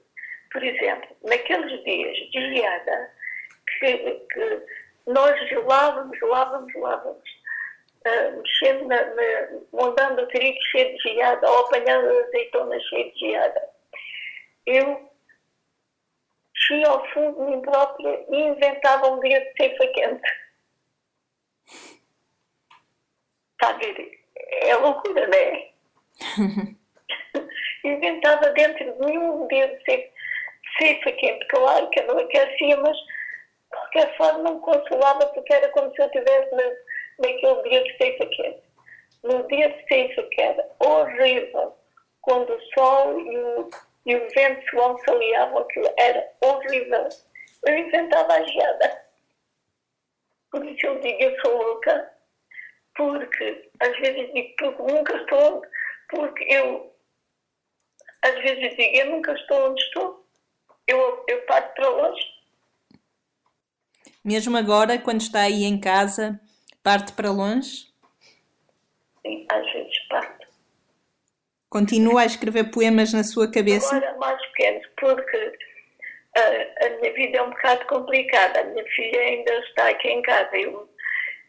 Por 0.53 0.62
exemplo, 0.62 1.17
naqueles 1.25 1.83
dias 1.85 2.17
de 2.31 2.55
geada, 2.55 3.11
que, 3.79 3.97
que 4.33 4.62
nós 5.07 5.49
gelávamos, 5.49 6.17
gelávamos, 6.19 6.73
gelávamos, 6.73 7.23
uh, 8.07 8.41
mexendo 8.41 8.87
na, 8.87 9.05
na, 9.05 9.49
montando 9.73 10.23
o 10.23 10.29
trigo 10.29 10.59
cheio 10.71 10.97
de 10.97 11.03
geada, 11.03 11.50
ou 11.50 11.67
apanhando 11.67 12.09
azeitona 12.26 12.79
cheia 12.81 13.11
de 13.12 13.19
geada. 13.19 13.69
Eu 14.67 15.11
fui 16.67 16.85
ao 16.85 17.05
fundo 17.12 17.45
de 17.45 17.50
mim 17.50 17.61
própria 17.61 18.25
e 18.31 18.43
inventava 18.43 19.09
um 19.09 19.21
dia 19.21 19.41
de 19.41 19.57
ceifa 19.57 19.87
quente. 19.88 20.45
Está 23.53 23.71
a 23.71 23.73
ver? 23.73 24.21
É 24.37 24.76
loucura, 24.76 25.26
não 25.26 25.38
é? 25.38 26.75
Inventava 27.85 28.50
dentro 28.50 28.93
de 28.93 29.07
mim 29.07 29.19
um 29.19 29.47
dedo 29.47 29.76
de 29.85 30.11
ceifa 30.79 31.12
quente. 31.12 31.47
Claro 31.49 31.88
que 31.91 32.00
eu 32.00 32.07
não 32.07 32.19
aquecia, 32.19 32.76
mas 32.79 32.97
de 32.97 33.05
qualquer 33.71 34.17
forma 34.17 34.38
não 34.38 34.55
me 34.55 34.61
consolava 34.61 35.26
porque 35.26 35.53
era 35.53 35.69
como 35.69 35.95
se 35.95 36.00
eu 36.00 36.07
estivesse 36.07 36.50
na, 36.55 36.62
naquele 37.21 37.62
dia 37.69 37.85
de 37.85 37.97
ceifa 37.99 38.26
quente. 38.26 38.62
No 39.23 39.47
dia 39.49 39.69
de 39.71 39.88
ceifa 39.88 40.23
que 40.23 40.41
era 40.41 40.69
horrível, 40.81 41.76
quando 42.23 42.55
o 42.55 42.61
sol 42.75 43.21
e 43.21 43.38
o, 43.38 43.71
e 44.07 44.17
o 44.17 44.29
vento 44.31 44.71
se 44.71 44.76
auxiliavam, 44.76 45.59
aquilo 45.59 45.91
era 45.99 46.26
horrível. 46.41 47.09
Eu 47.67 47.79
inventava 47.79 48.33
a 48.33 48.43
geada. 48.43 49.05
Por 50.50 50.64
isso 50.64 50.87
eu 50.87 51.00
digo, 51.00 51.23
eu 51.23 51.41
sou 51.41 51.62
louca 51.62 52.11
porque 52.97 53.69
às 53.81 53.99
vezes 53.99 54.33
digo 54.33 54.55
que 54.57 54.83
nunca 54.93 55.17
estou 55.17 55.62
porque 56.09 56.45
eu 56.45 56.94
às 58.25 58.35
vezes 58.43 58.76
digo, 58.76 58.97
eu 58.97 59.11
nunca 59.11 59.33
estou 59.33 59.71
onde 59.71 59.83
estou, 59.83 60.26
eu, 60.87 61.25
eu 61.28 61.43
parto 61.43 61.75
para 61.75 61.88
longe. 61.88 62.25
Mesmo 64.25 64.57
agora, 64.57 64.99
quando 64.99 65.21
está 65.21 65.43
aí 65.43 65.64
em 65.64 65.78
casa, 65.78 66.40
parte 66.83 67.12
para 67.12 67.31
longe? 67.31 67.93
Sim, 69.21 69.47
às 69.50 69.73
vezes 69.73 69.99
parto. 70.09 70.47
Continua 71.69 72.23
a 72.23 72.26
escrever 72.26 72.71
poemas 72.71 73.12
na 73.12 73.25
sua 73.25 73.50
cabeça? 73.50 73.95
Agora 73.95 74.16
mais 74.16 74.47
pequenos, 74.52 74.87
porque 74.99 75.59
a, 76.37 76.87
a 76.87 76.88
minha 77.00 77.12
vida 77.12 77.38
é 77.38 77.43
um 77.43 77.50
bocado 77.50 77.85
complicada. 77.87 78.61
A 78.61 78.64
minha 78.64 78.85
filha 78.87 79.21
ainda 79.21 79.52
está 79.61 79.88
aqui 79.90 80.09
em 80.09 80.23
casa. 80.23 80.57
Eu 80.57 80.88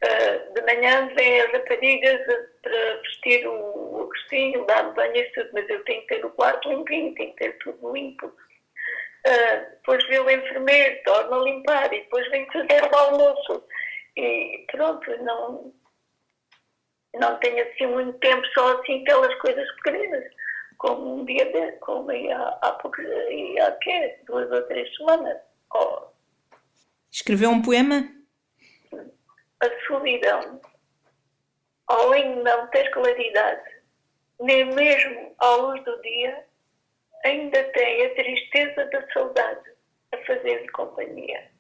Uh, 0.04 0.54
de 0.54 0.62
manhã 0.62 1.08
vêm 1.16 1.42
as 1.42 1.52
raparigas 1.52 2.22
para 2.62 3.02
vestir 3.02 3.48
o 3.48 4.02
Agostinho, 4.02 4.66
dar 4.66 4.94
banho 4.94 5.16
e 5.16 5.24
tudo, 5.32 5.50
mas 5.54 5.70
eu 5.70 5.84
tenho 5.86 6.02
que 6.02 6.08
ter 6.08 6.26
o 6.26 6.32
quarto 6.32 6.70
limpinho, 6.70 7.16
tenho 7.16 7.32
que 7.32 7.38
ter 7.38 7.58
tudo 7.60 7.94
limpo. 7.94 8.28
Uh, 8.28 9.72
depois 9.72 10.06
vem 10.08 10.20
o 10.20 10.30
enfermeiro, 10.30 11.02
torna 11.06 11.38
a 11.38 11.44
limpar 11.44 11.94
e 11.94 12.02
depois 12.02 12.30
vem 12.30 12.46
fazer 12.52 12.84
o 12.92 12.96
almoço. 12.96 13.64
E 14.18 14.66
pronto, 14.72 15.10
não, 15.24 15.74
não 17.16 17.38
tenho 17.40 17.66
assim 17.68 17.88
muito 17.88 18.20
tempo 18.20 18.46
só 18.54 18.80
assim 18.80 19.04
pelas 19.06 19.34
coisas 19.36 19.68
pequenas, 19.78 20.26
como 20.78 21.22
um 21.22 21.26
dia 21.26 21.46
de, 21.46 21.72
como 21.80 22.12
há, 22.12 22.60
há, 22.62 22.72
pouco, 22.74 23.02
há 23.02 23.72
quê? 23.82 24.20
duas 24.26 24.52
ou 24.52 24.62
três 24.64 24.94
semanas. 24.96 25.38
Oh. 25.74 26.08
Escreveu 27.12 27.50
um 27.50 27.62
poema? 27.62 28.08
A 29.66 29.86
solidão, 29.88 30.62
além 31.88 32.36
de 32.36 32.44
não 32.44 32.68
ter 32.68 32.90
claridade, 32.92 33.82
nem 34.40 34.66
mesmo 34.74 35.36
à 35.40 35.56
luz 35.56 35.84
do 35.84 36.02
dia, 36.02 36.46
ainda 37.24 37.64
tem 37.72 38.06
a 38.06 38.16
tristeza 38.16 38.86
da 38.86 39.12
saudade 39.12 39.72
a 40.14 40.18
fazer-lhe 40.26 40.68
companhia. 40.70 41.52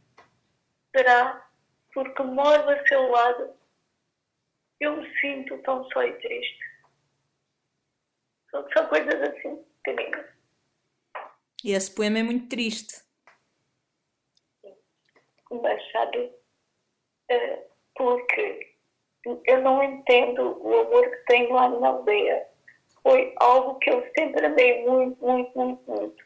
Será 0.95 1.45
porque 1.93 2.23
moro 2.23 2.69
a 2.69 2.87
seu 2.87 3.09
lado, 3.09 3.53
eu 4.79 4.97
me 4.97 5.19
sinto 5.19 5.57
tão 5.63 5.89
só 5.91 6.03
e 6.03 6.13
triste. 6.19 6.59
São, 8.51 8.67
são 8.71 8.87
coisas 8.87 9.21
assim, 9.21 9.65
pequeninas. 9.83 10.25
E 11.63 11.71
esse 11.71 11.93
poema 11.95 12.19
é 12.19 12.23
muito 12.23 12.49
triste. 12.49 13.03
Mas, 15.49 15.91
sabe, 15.91 16.33
uh, 17.31 17.74
porque 17.95 18.75
eu 19.45 19.61
não 19.61 19.81
entendo 19.83 20.57
o 20.61 20.81
amor 20.81 21.09
que 21.09 21.25
tenho 21.25 21.53
lá 21.53 21.69
na 21.69 21.87
aldeia. 21.87 22.47
Foi 23.01 23.33
algo 23.37 23.79
que 23.79 23.89
eu 23.89 24.05
sempre 24.17 24.45
amei 24.45 24.85
muito, 24.85 25.23
muito, 25.23 25.57
muito, 25.57 25.91
muito. 25.91 26.25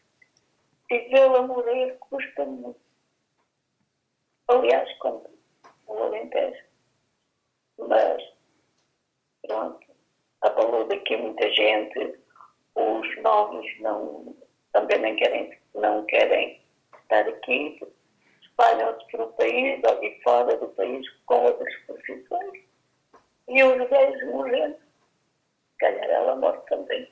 E 0.89 0.99
vê-la 1.09 1.41
morrer 1.43 1.97
custa 1.99 2.45
muito. 2.45 2.79
Aliás, 4.47 4.91
quando 4.97 5.29
o 5.87 6.03
Alentejo. 6.03 6.63
Mas, 7.77 8.23
pronto, 9.47 9.87
abalou 10.41 10.85
daqui 10.85 11.15
muita 11.17 11.49
gente. 11.53 12.19
Os 12.75 13.21
novos 13.21 13.65
não, 13.79 14.35
também 14.71 14.99
não 14.99 15.15
querem, 15.15 15.57
não 15.75 16.05
querem 16.05 16.61
estar 17.01 17.27
aqui, 17.27 17.79
espalham-se 18.59 19.05
pelo 19.07 19.27
país 19.33 19.81
ou 19.83 19.99
de 20.01 20.21
fora 20.21 20.57
do 20.57 20.67
país 20.69 21.07
com 21.25 21.35
outras 21.35 21.73
profissões. 21.85 22.63
E 23.47 23.63
os 23.63 23.89
velhos 23.89 24.31
morrendo, 24.31 24.75
calhar 25.79 26.09
ela 26.09 26.35
morre 26.35 26.59
também. 26.67 27.09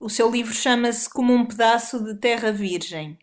O 0.00 0.08
seu 0.08 0.30
livro 0.30 0.52
chama-se 0.52 1.08
Como 1.12 1.32
um 1.32 1.46
Pedaço 1.46 2.02
de 2.02 2.18
Terra 2.18 2.50
Virgem. 2.50 3.18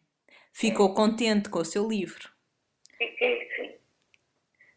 Ficou 0.54 0.92
é. 0.92 0.96
contente 0.96 1.50
com 1.50 1.60
o 1.60 1.66
seu 1.66 1.88
livro? 1.88 2.30
Fiquei, 2.98 3.50
sim. 3.56 3.72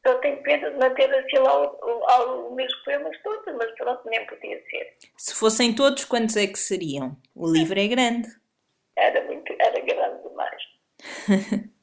Só 0.07 0.15
tenho 0.19 0.43
pena 0.43 0.71
de 0.71 0.77
manter 0.79 1.13
assim 1.15 1.39
lá 1.39 1.63
os 1.63 2.55
meus 2.55 2.75
poemas 2.85 3.17
todos, 3.23 3.55
mas 3.57 3.71
pronto, 3.77 4.09
nem 4.09 4.25
podia 4.27 4.63
ser. 4.71 4.97
Se 5.17 5.35
fossem 5.35 5.75
todos, 5.75 6.05
quantos 6.05 6.37
é 6.37 6.47
que 6.47 6.59
seriam? 6.59 7.17
O 7.35 7.51
livro 7.51 7.79
é 7.79 7.87
grande. 7.87 8.29
Era 8.97 9.25
muito, 9.25 9.55
era. 9.59 9.76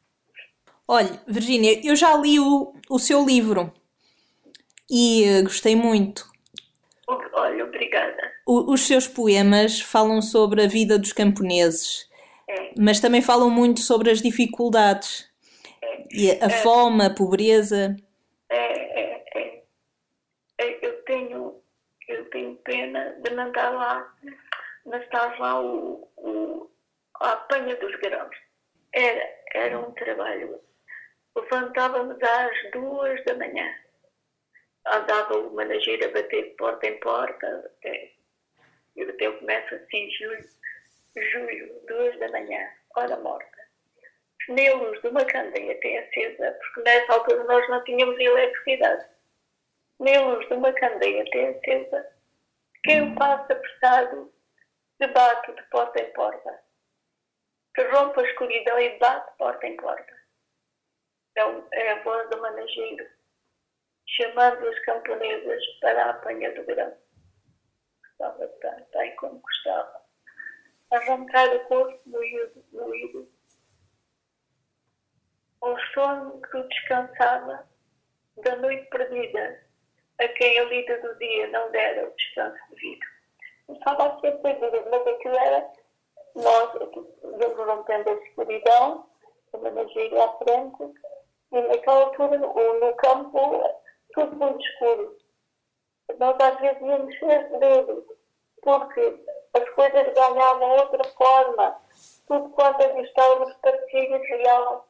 Olha, 0.87 1.21
Virginia, 1.27 1.79
eu 1.85 1.95
já 1.95 2.15
li 2.17 2.39
o, 2.39 2.73
o 2.89 2.99
seu 2.99 3.25
livro 3.25 3.73
e 4.89 5.39
uh, 5.39 5.43
gostei 5.43 5.75
muito. 5.75 6.31
Olha, 7.07 7.63
obrigada. 7.65 8.33
O, 8.45 8.73
os 8.73 8.81
seus 8.81 9.07
poemas 9.07 9.79
falam 9.79 10.21
sobre 10.21 10.63
a 10.63 10.67
vida 10.67 10.99
dos 10.99 11.13
camponeses, 11.13 12.09
é. 12.47 12.71
mas 12.77 12.99
também 12.99 13.21
falam 13.21 13.49
muito 13.49 13.79
sobre 13.79 14.11
as 14.11 14.21
dificuldades 14.21 15.29
é. 15.81 16.03
e 16.11 16.31
a, 16.31 16.45
a 16.45 16.47
é. 16.47 16.49
fome, 16.49 17.05
a 17.05 17.09
pobreza. 17.09 17.95
É, 18.49 18.55
é, 18.55 19.23
é. 20.59 20.85
Eu 20.85 21.01
tenho, 21.03 21.61
eu 22.07 22.29
tenho 22.29 22.55
pena 22.57 23.15
de 23.23 23.31
não 23.31 23.47
estar 23.47 23.69
lá, 23.69 24.13
não 24.85 24.97
estar 24.97 25.39
lá 25.39 25.61
o, 25.61 26.07
o, 26.17 26.69
a 27.21 27.31
apanha 27.31 27.75
dos 27.77 27.95
grãos. 27.95 28.35
Era, 28.93 29.27
era 29.55 29.79
um 29.79 29.91
trabalho. 29.93 30.61
Levantávamos 31.35 32.21
às 32.21 32.71
duas 32.71 33.23
da 33.25 33.33
manhã. 33.33 33.75
Andava 34.85 35.39
o 35.39 35.55
manageiro 35.55 36.05
a 36.05 36.11
bater 36.11 36.55
porta 36.57 36.87
em 36.87 36.99
porta. 36.99 37.71
Até, 37.77 38.13
eu 38.95 39.09
até 39.09 39.31
começo 39.31 39.73
assim, 39.73 40.11
julho, 40.11 40.45
julho, 41.31 41.81
duas 41.87 42.19
da 42.19 42.29
manhã, 42.29 42.69
hora 42.95 43.17
morta. 43.17 43.63
Nem 44.49 44.71
luz 44.73 45.01
de 45.01 45.07
uma 45.07 45.25
candeia 45.25 45.79
tem 45.79 45.97
acesa, 45.97 46.51
porque 46.51 46.81
nessa 46.81 47.13
altura 47.13 47.43
nós 47.45 47.67
não 47.69 47.83
tínhamos 47.85 48.19
eletricidade. 48.19 49.09
Nem 49.99 50.19
luz 50.19 50.47
de 50.47 50.53
uma 50.53 50.71
candeia 50.73 51.25
tem 51.31 51.47
acesa. 51.47 52.07
Quem 52.83 53.15
passa 53.15 53.53
apressado 53.53 54.31
debate 54.99 55.51
de 55.51 55.63
porta 55.69 55.99
em 55.99 56.13
porta 56.13 56.62
que 57.75 57.83
rompe 57.83 58.19
a 58.19 58.23
escuridão 58.23 58.79
e 58.79 58.97
bate 58.99 59.37
porta 59.37 59.65
em 59.65 59.75
porta. 59.77 60.13
Um, 61.37 61.67
é 61.71 61.91
a 61.91 62.03
voz 62.03 62.29
do 62.29 62.39
manageiro, 62.39 63.07
chamando 64.05 64.67
as 64.67 64.79
camponesas 64.79 65.65
para 65.81 66.05
a 66.05 66.09
apanha 66.11 66.53
do 66.53 66.63
grão. 66.65 66.95
Gostava 68.03 68.47
tanto, 68.61 68.97
ai 68.97 69.11
como 69.13 69.39
gostava. 69.39 70.03
Arrancar 70.91 71.55
o 71.55 71.59
corpo 71.65 71.99
moído, 72.05 72.63
moído. 72.71 73.31
O 75.61 75.79
sono 75.93 76.39
que 76.41 76.57
o 76.57 76.67
descansava 76.67 77.67
da 78.43 78.55
noite 78.57 78.87
perdida, 78.89 79.65
a 80.19 80.27
quem 80.27 80.59
a 80.59 80.65
lida 80.65 81.01
do 81.01 81.15
dia 81.17 81.47
não 81.47 81.71
dera 81.71 82.07
o 82.07 82.15
descanso 82.15 82.59
devido. 82.69 83.05
Estava 83.69 84.09
a 84.09 84.19
ser 84.19 84.33
perdida, 84.41 84.85
mas 84.91 85.07
aquilo 85.07 85.37
era 85.37 85.82
nós, 86.35 86.69
rompendo 87.55 88.09
a 88.09 88.13
escuridão, 88.13 89.05
o 89.53 89.57
manageiro 89.59 90.21
à 90.21 90.37
frente, 90.37 90.93
e 91.51 91.61
naquela 91.61 92.05
altura, 92.05 92.37
no 92.37 92.95
campo, 92.95 93.63
tudo 94.13 94.35
muito 94.35 94.65
escuro. 94.65 95.17
Nós 96.17 96.35
às 96.39 96.59
vezes 96.59 96.81
íamos 96.81 97.19
ser 97.19 97.59
dedo, 97.59 98.05
porque 98.61 99.23
as 99.53 99.69
coisas 99.69 100.13
ganhavam 100.13 100.71
outra 100.71 101.03
forma. 101.11 101.79
Tudo 102.27 102.49
quanto 102.49 102.83
avistávamos 102.83 103.53
parecia 103.61 104.17
real. 104.17 104.87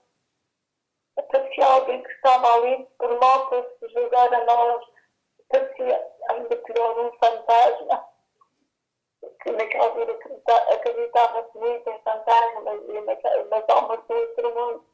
Parecia 1.31 1.65
alguém 1.65 2.01
que 2.01 2.11
estava 2.11 2.53
ali 2.55 2.87
por 2.97 3.19
mal 3.19 3.49
para 3.49 3.63
se 3.63 3.89
julgar 3.89 4.33
a 4.33 4.45
nós. 4.45 4.85
Parecia 5.49 6.07
ainda 6.29 6.55
pior 6.55 6.99
um 6.99 7.11
fantasma. 7.17 8.12
Que 9.41 9.51
naquela 9.51 9.85
altura 9.85 10.17
acreditava-se 10.71 11.57
muito 11.57 11.89
em 11.89 11.99
fantasmas 12.01 12.81
e 12.87 13.01
nas, 13.01 13.69
almas 13.69 13.99
do 14.07 14.13
outro 14.13 14.55
mundo. 14.55 14.85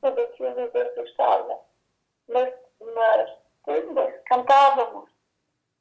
Tudo 0.00 0.20
aquilo 0.20 0.50
nos 0.50 0.74
assustava. 0.74 1.60
Mas, 2.28 2.54
mas, 2.94 3.30
mas 3.92 4.14
cantávamos. 4.26 5.10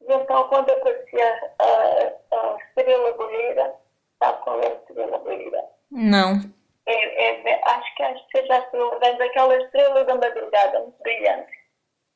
E 0.01 0.13
então, 0.13 0.47
quando 0.47 0.69
aparecia 0.71 1.53
a, 1.59 2.35
a 2.35 2.57
estrela 2.57 3.13
bolheira, 3.13 3.75
sabe 4.21 4.43
qual 4.43 4.61
é 4.61 4.67
a 4.67 4.73
estrela 4.73 5.17
bolheira? 5.19 5.69
Não. 5.91 6.33
É, 6.85 7.51
é, 7.51 7.61
acho 7.65 7.95
que 7.95 8.03
acho 8.03 8.27
que 8.27 8.39
seja 8.39 8.55
a 8.55 8.59
estrela, 8.59 8.99
vem 8.99 9.17
daquela 9.17 9.55
estrela 9.61 10.05
da 10.05 10.15
madrugada, 10.15 10.79
muito 10.79 11.03
brilhante. 11.03 11.51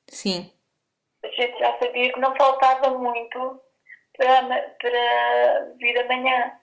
Sim. 0.10 0.52
A 1.24 1.28
gente 1.28 1.58
já 1.60 1.78
sabia 1.78 2.12
que 2.12 2.20
não 2.20 2.36
faltava 2.36 2.98
muito 2.98 3.62
para, 4.18 4.76
para 4.82 5.74
vir 5.78 6.00
amanhã. 6.00 6.60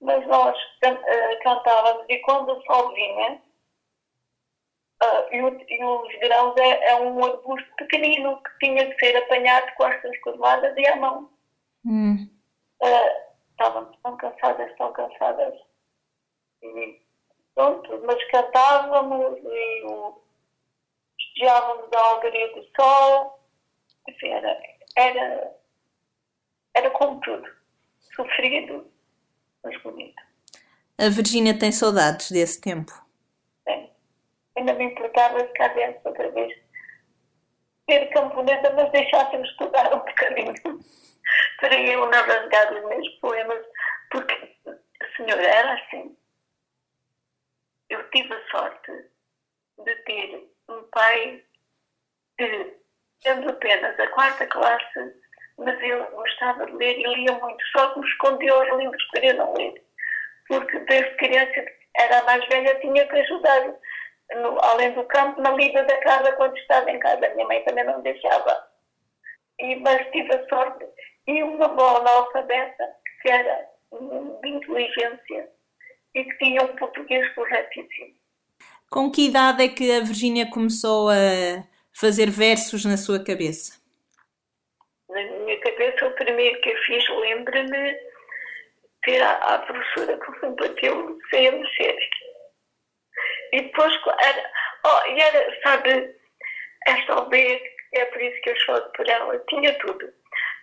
Mas 0.00 0.26
nós 0.26 0.56
uh, 0.56 1.42
cantávamos 1.42 2.04
e 2.08 2.18
quando 2.18 2.52
o 2.52 2.62
sol 2.64 2.92
vinha, 2.94 3.40
Uh, 5.02 5.34
e, 5.34 5.42
o, 5.42 5.48
e, 5.68 5.84
os 5.84 6.18
grãos 6.20 6.56
é, 6.56 6.90
é, 6.90 6.96
um 6.96 7.22
arbusto 7.22 7.68
pequenino 7.76 8.40
que 8.42 8.66
tinha 8.66 8.86
que 8.86 9.04
ser 9.04 9.16
apanhado 9.16 9.74
com 9.74 9.84
as 9.84 10.00
suas 10.00 10.18
curvadas 10.20 10.74
e 10.76 10.86
à 10.86 10.96
mão. 10.96 11.30
Hum. 11.84 12.28
Uh, 12.80 13.34
estávamos 13.50 13.98
tão 14.02 14.16
cansadas, 14.16 14.76
tão 14.76 14.92
cansadas. 14.92 15.54
E 16.62 17.00
pronto, 17.54 18.02
mas 18.06 18.24
cantávamos 18.30 19.38
e 19.44 19.82
festejávamos 21.16 21.92
a 21.92 22.00
algaria 22.00 22.54
do 22.54 22.64
sol. 22.76 23.40
Enfim, 24.08 24.28
era, 24.28 24.62
era, 24.96 25.56
era 26.74 26.90
como 26.90 27.20
tudo. 27.20 27.48
Sofrido, 28.14 28.90
mas 29.62 29.80
bonito. 29.82 30.22
A 30.98 31.08
Virgínia 31.08 31.58
tem 31.58 31.72
saudades 31.72 32.30
desse 32.30 32.60
tempo 32.60 33.04
ainda 34.56 34.72
me 34.74 34.84
importava 34.84 35.46
ficar 35.46 35.68
dentro 35.68 36.00
outra 36.04 36.30
vez. 36.30 36.56
Ser 37.88 38.06
camponesa, 38.10 38.72
mas 38.72 38.90
deixássemos 38.92 39.48
estudar 39.50 39.94
um 39.94 39.98
bocadinho 39.98 40.54
para 41.60 41.80
eu 41.80 42.00
não 42.00 42.18
arrancar 42.18 42.72
os 42.72 42.84
meus 42.88 43.08
poemas, 43.16 43.66
porque 44.10 44.56
a 44.66 45.16
senhora 45.16 45.42
era 45.42 45.74
assim. 45.74 46.16
Eu 47.90 48.08
tive 48.10 48.32
a 48.32 48.50
sorte 48.50 48.92
de 49.84 49.94
ter 50.06 50.50
um 50.68 50.82
pai 50.84 51.44
que, 52.38 52.76
tendo 53.22 53.50
apenas 53.50 54.00
a 54.00 54.06
quarta 54.08 54.46
classe, 54.46 55.23
mas 55.58 55.80
ele 55.80 56.04
gostava 56.12 56.66
de 56.66 56.72
ler 56.72 56.98
e 56.98 57.14
lia 57.14 57.32
muito, 57.38 57.64
só 57.76 57.90
que 57.90 58.00
me 58.00 58.06
escondia 58.06 58.58
os 58.58 58.78
livros 58.78 59.04
que 59.04 59.10
queria 59.12 59.34
não 59.34 59.52
ler. 59.54 59.82
Porque 60.48 60.78
desde 60.80 61.16
criança 61.16 61.64
era 61.96 62.18
a 62.18 62.24
mais 62.24 62.46
velha, 62.48 62.80
tinha 62.80 63.06
que 63.06 63.16
ajudar 63.16 63.74
no, 64.32 64.58
além 64.64 64.92
do 64.92 65.04
campo, 65.04 65.40
na 65.40 65.52
lida 65.52 65.84
da 65.84 65.96
casa 65.98 66.32
quando 66.32 66.56
estava 66.56 66.90
em 66.90 66.98
casa. 66.98 67.28
Minha 67.34 67.46
mãe 67.46 67.64
também 67.64 67.84
não 67.84 68.02
deixava. 68.02 68.64
E, 69.60 69.76
mas 69.76 70.10
tive 70.10 70.34
a 70.34 70.48
sorte. 70.48 70.84
E 71.26 71.42
uma 71.42 71.68
boa 71.68 71.98
analfabeta, 72.00 72.84
que 73.22 73.30
era 73.30 73.68
de 74.42 74.48
inteligência 74.48 75.48
e 76.14 76.24
que 76.24 76.38
tinha 76.38 76.62
um 76.62 76.76
português 76.76 77.26
corretíssimo. 77.34 78.14
Com 78.90 79.10
que 79.10 79.26
idade 79.26 79.64
é 79.64 79.68
que 79.68 79.90
a 79.92 80.00
Virgínia 80.00 80.48
começou 80.50 81.08
a 81.08 81.64
fazer 81.92 82.30
versos 82.30 82.84
na 82.84 82.96
sua 82.96 83.22
cabeça? 83.22 83.83
Na 85.14 85.22
minha 85.22 85.60
cabeça, 85.60 86.08
o 86.08 86.10
primeiro 86.12 86.60
que 86.60 86.70
eu 86.70 86.76
fiz, 86.82 87.08
lembro-me, 87.08 87.96
ter 89.04 89.22
a, 89.22 89.32
a 89.32 89.58
professora 89.60 90.18
que 90.18 90.46
me 90.46 90.56
bateu 90.56 91.18
sem 91.30 91.48
a 91.48 91.52
mexer. 91.52 91.98
E 93.52 93.62
depois, 93.62 93.94
era, 94.24 94.50
oh, 94.84 95.06
e 95.06 95.20
era, 95.20 95.60
sabe, 95.62 96.16
esta 96.88 97.12
aldeia, 97.12 97.60
é 97.92 98.04
por 98.06 98.20
isso 98.20 98.40
que 98.42 98.50
eu 98.50 98.56
choro 98.56 98.90
por 98.96 99.08
ela, 99.08 99.38
tinha 99.48 99.72
tudo. 99.78 100.12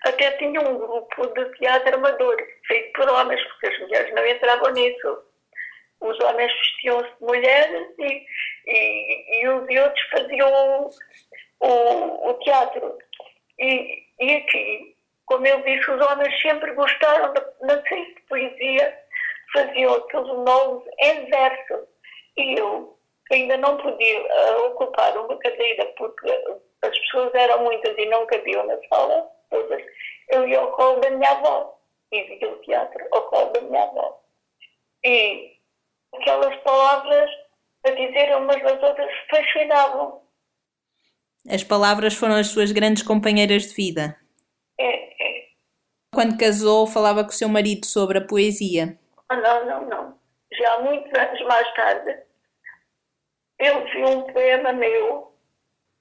Até 0.03 0.31
tinha 0.31 0.59
um 0.59 0.77
grupo 0.77 1.27
de 1.27 1.45
teatro 1.57 1.95
amador, 1.95 2.35
feito 2.67 2.91
por 2.91 3.09
homens, 3.09 3.41
porque 3.43 3.67
as 3.67 3.79
mulheres 3.79 4.13
não 4.13 4.25
entravam 4.25 4.71
nisso. 4.73 5.23
Os 6.01 6.19
homens 6.19 6.51
vestiam-se 6.51 7.09
de 7.09 7.21
mulheres 7.21 7.87
e, 7.99 8.25
e, 8.67 9.41
e 9.41 9.47
os 9.47 9.61
outros 9.61 10.09
faziam 10.09 10.51
o, 10.51 10.89
o, 11.61 12.29
o 12.31 12.33
teatro. 12.39 12.97
E, 13.59 14.10
e 14.21 14.35
aqui, 14.35 14.95
como 15.25 15.45
eu 15.47 15.61
disse, 15.63 15.89
os 15.89 16.07
homens 16.07 16.41
sempre 16.41 16.73
gostaram 16.73 17.33
não 17.61 17.81
sei 17.87 18.05
de 18.13 18.21
poesia, 18.21 18.99
faziam 19.53 19.93
aqueles 19.93 20.27
monólogos 20.27 20.87
em 20.99 21.25
verso. 21.29 21.87
E 22.37 22.59
eu 22.59 22.97
ainda 23.31 23.57
não 23.57 23.77
podia 23.77 24.21
uh, 24.21 24.65
ocupar 24.67 25.17
uma 25.17 25.37
cadeira 25.37 25.85
porque 25.97 26.29
as 26.81 26.97
pessoas 26.97 27.33
eram 27.33 27.63
muitas 27.63 27.97
e 27.97 28.05
não 28.05 28.25
cabiam 28.25 28.65
na 28.65 28.77
sala, 28.87 29.29
todas. 29.49 29.81
Eu 30.29 30.47
ia 30.47 30.59
ao 30.59 30.71
colo 30.71 30.99
da 30.99 31.09
minha 31.09 31.31
avó 31.31 31.77
e 32.11 32.23
via 32.23 32.49
o 32.49 32.57
teatro 32.57 33.05
ao 33.11 33.23
colo 33.23 33.51
da 33.51 33.61
minha 33.61 33.83
avó. 33.83 34.21
E 35.03 35.57
aquelas 36.13 36.55
palavras 36.57 37.29
a 37.85 37.91
dizer 37.91 38.35
umas 38.35 38.61
das 38.61 38.81
outras 38.83 39.11
fascinavam. 39.29 40.20
As 41.47 41.63
palavras 41.63 42.13
foram 42.13 42.35
as 42.35 42.47
suas 42.47 42.71
grandes 42.71 43.03
companheiras 43.03 43.63
de 43.63 43.73
vida. 43.73 44.17
É, 44.79 45.39
é. 45.39 45.47
Quando 46.13 46.37
casou, 46.37 46.85
falava 46.87 47.23
com 47.23 47.29
o 47.29 47.33
seu 47.33 47.49
marido 47.49 47.85
sobre 47.85 48.19
a 48.19 48.25
poesia. 48.25 48.99
Ah, 49.29 49.37
não, 49.37 49.65
não, 49.65 49.89
não 49.89 50.21
já 50.61 50.79
muitos 50.79 51.11
anos 51.17 51.41
mais 51.41 51.73
tarde, 51.73 52.23
eu 53.59 53.85
vi 53.85 54.03
um 54.03 54.21
poema 54.33 54.73
meu, 54.73 55.33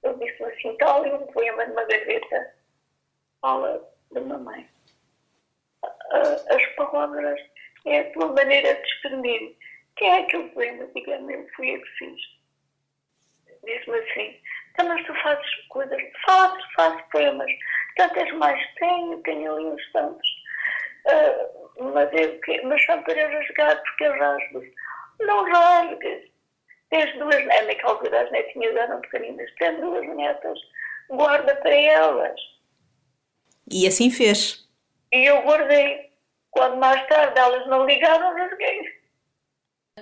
eu 0.03 0.17
disse 0.17 0.43
assim, 0.43 0.69
está 0.69 0.95
ali 0.95 1.11
um 1.11 1.25
poema 1.27 1.65
numa 1.65 1.85
gaveta, 1.85 2.55
fala 3.41 3.89
da 4.11 4.21
mamãe. 4.21 4.69
As 5.83 6.65
palavras 6.75 7.39
é 7.85 7.99
a 7.99 8.13
tua 8.13 8.33
maneira 8.33 8.75
de 8.75 8.87
exprimir. 8.87 9.57
Quem 9.95 10.11
é 10.11 10.23
que 10.23 10.37
o 10.37 10.49
poema? 10.49 10.85
Diga-me, 10.93 11.33
eu 11.33 11.47
fui 11.55 11.75
eu 11.75 11.81
que 11.81 11.89
fiz. 11.97 12.21
Disse-me 13.63 13.97
assim, 13.97 14.39
então, 14.73 14.87
mas 14.87 15.05
tu 15.05 15.13
fazes 15.21 15.55
coisas, 15.69 16.01
faço, 16.25 16.73
faço 16.75 17.03
poemas. 17.11 17.51
Tantas 17.97 18.31
mais 18.33 18.73
tenho, 18.75 19.17
tenho 19.23 19.53
ali 19.53 19.65
uns 19.65 19.91
tantos. 19.91 20.29
Uh, 21.05 21.91
mas, 21.93 22.09
eu, 22.13 22.39
mas 22.63 22.85
são 22.85 23.01
para 23.03 23.27
rasgar 23.27 23.81
porque 23.81 24.03
eu 24.03 24.17
rasgo. 24.17 24.63
Não 25.19 25.51
rasgues. 25.51 26.31
Tens 26.89 27.17
duas, 27.17 27.35
é 27.35 27.61
naquela 27.63 27.93
altura 27.93 28.21
as 28.21 28.31
netinhas 28.31 28.75
eram 28.75 28.99
pequeninas, 29.01 29.49
tens 29.57 29.79
duas 29.79 30.05
netas, 30.15 30.59
guarda 31.09 31.55
para 31.55 31.73
elas. 31.73 32.39
E 33.69 33.87
assim 33.87 34.11
fez. 34.11 34.67
E 35.13 35.25
eu 35.25 35.41
guardei. 35.43 36.11
Quando 36.51 36.77
mais 36.77 37.05
tarde 37.07 37.39
elas 37.39 37.65
não 37.67 37.85
ligaram, 37.85 38.35
rasguei. 38.35 39.00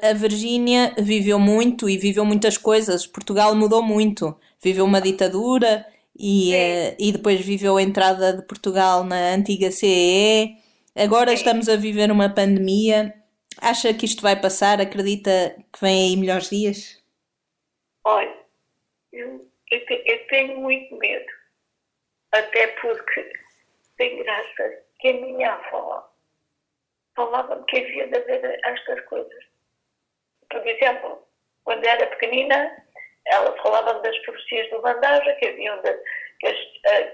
A 0.02 0.14
Virgínia 0.14 0.94
viveu 0.98 1.40
muito 1.40 1.90
e 1.90 1.98
viveu 1.98 2.26
muitas 2.26 2.58
coisas. 2.58 3.06
Portugal 3.08 3.56
mudou 3.56 3.82
muito. 3.82 4.38
Viveu 4.62 4.86
uma 4.86 5.02
ditadura 5.02 5.86
e, 6.18 6.54
uh, 6.54 6.96
e 7.00 7.12
depois 7.12 7.40
viveu 7.42 7.78
a 7.78 7.82
entrada 7.82 8.34
de 8.34 8.42
Portugal 8.46 9.04
na 9.04 9.34
antiga 9.34 9.72
CEE 9.72 10.58
Agora 10.96 11.32
estamos 11.32 11.70
a 11.70 11.78
viver 11.78 12.12
uma 12.12 12.34
pandemia. 12.34 13.14
Acha 13.62 13.94
que 13.94 14.06
isto 14.06 14.22
vai 14.22 14.36
passar? 14.36 14.82
Acredita 14.82 15.56
que 15.72 15.80
vem 15.80 16.10
aí 16.10 16.18
melhores 16.18 16.50
dias? 16.50 17.02
Olha, 18.04 18.36
eu, 19.14 19.50
eu, 19.72 19.86
te- 19.86 20.04
eu 20.06 20.28
tenho 20.28 20.60
muito 20.60 20.94
medo. 20.98 21.26
Até 22.34 22.68
porque 22.82 23.32
tem 23.98 24.22
graça 24.24 24.84
que 25.00 25.08
a 25.10 25.14
minha 25.14 25.54
avó 25.54 26.12
falava-me 27.16 27.64
que 27.66 27.78
havia 27.78 28.08
de 28.08 28.18
haver 28.18 28.60
estas 28.66 29.00
coisas. 29.06 29.49
Por 30.50 30.66
exemplo, 30.68 31.28
quando 31.64 31.86
era 31.86 32.08
pequenina, 32.08 32.76
ela 33.26 33.56
falava 33.62 34.00
das 34.00 34.18
profecias 34.20 34.70
do 34.72 34.82
Bandaja, 34.82 35.34
que 35.36 35.48
haviam 35.48 35.80
de, 35.82 35.94
que, 36.40 36.54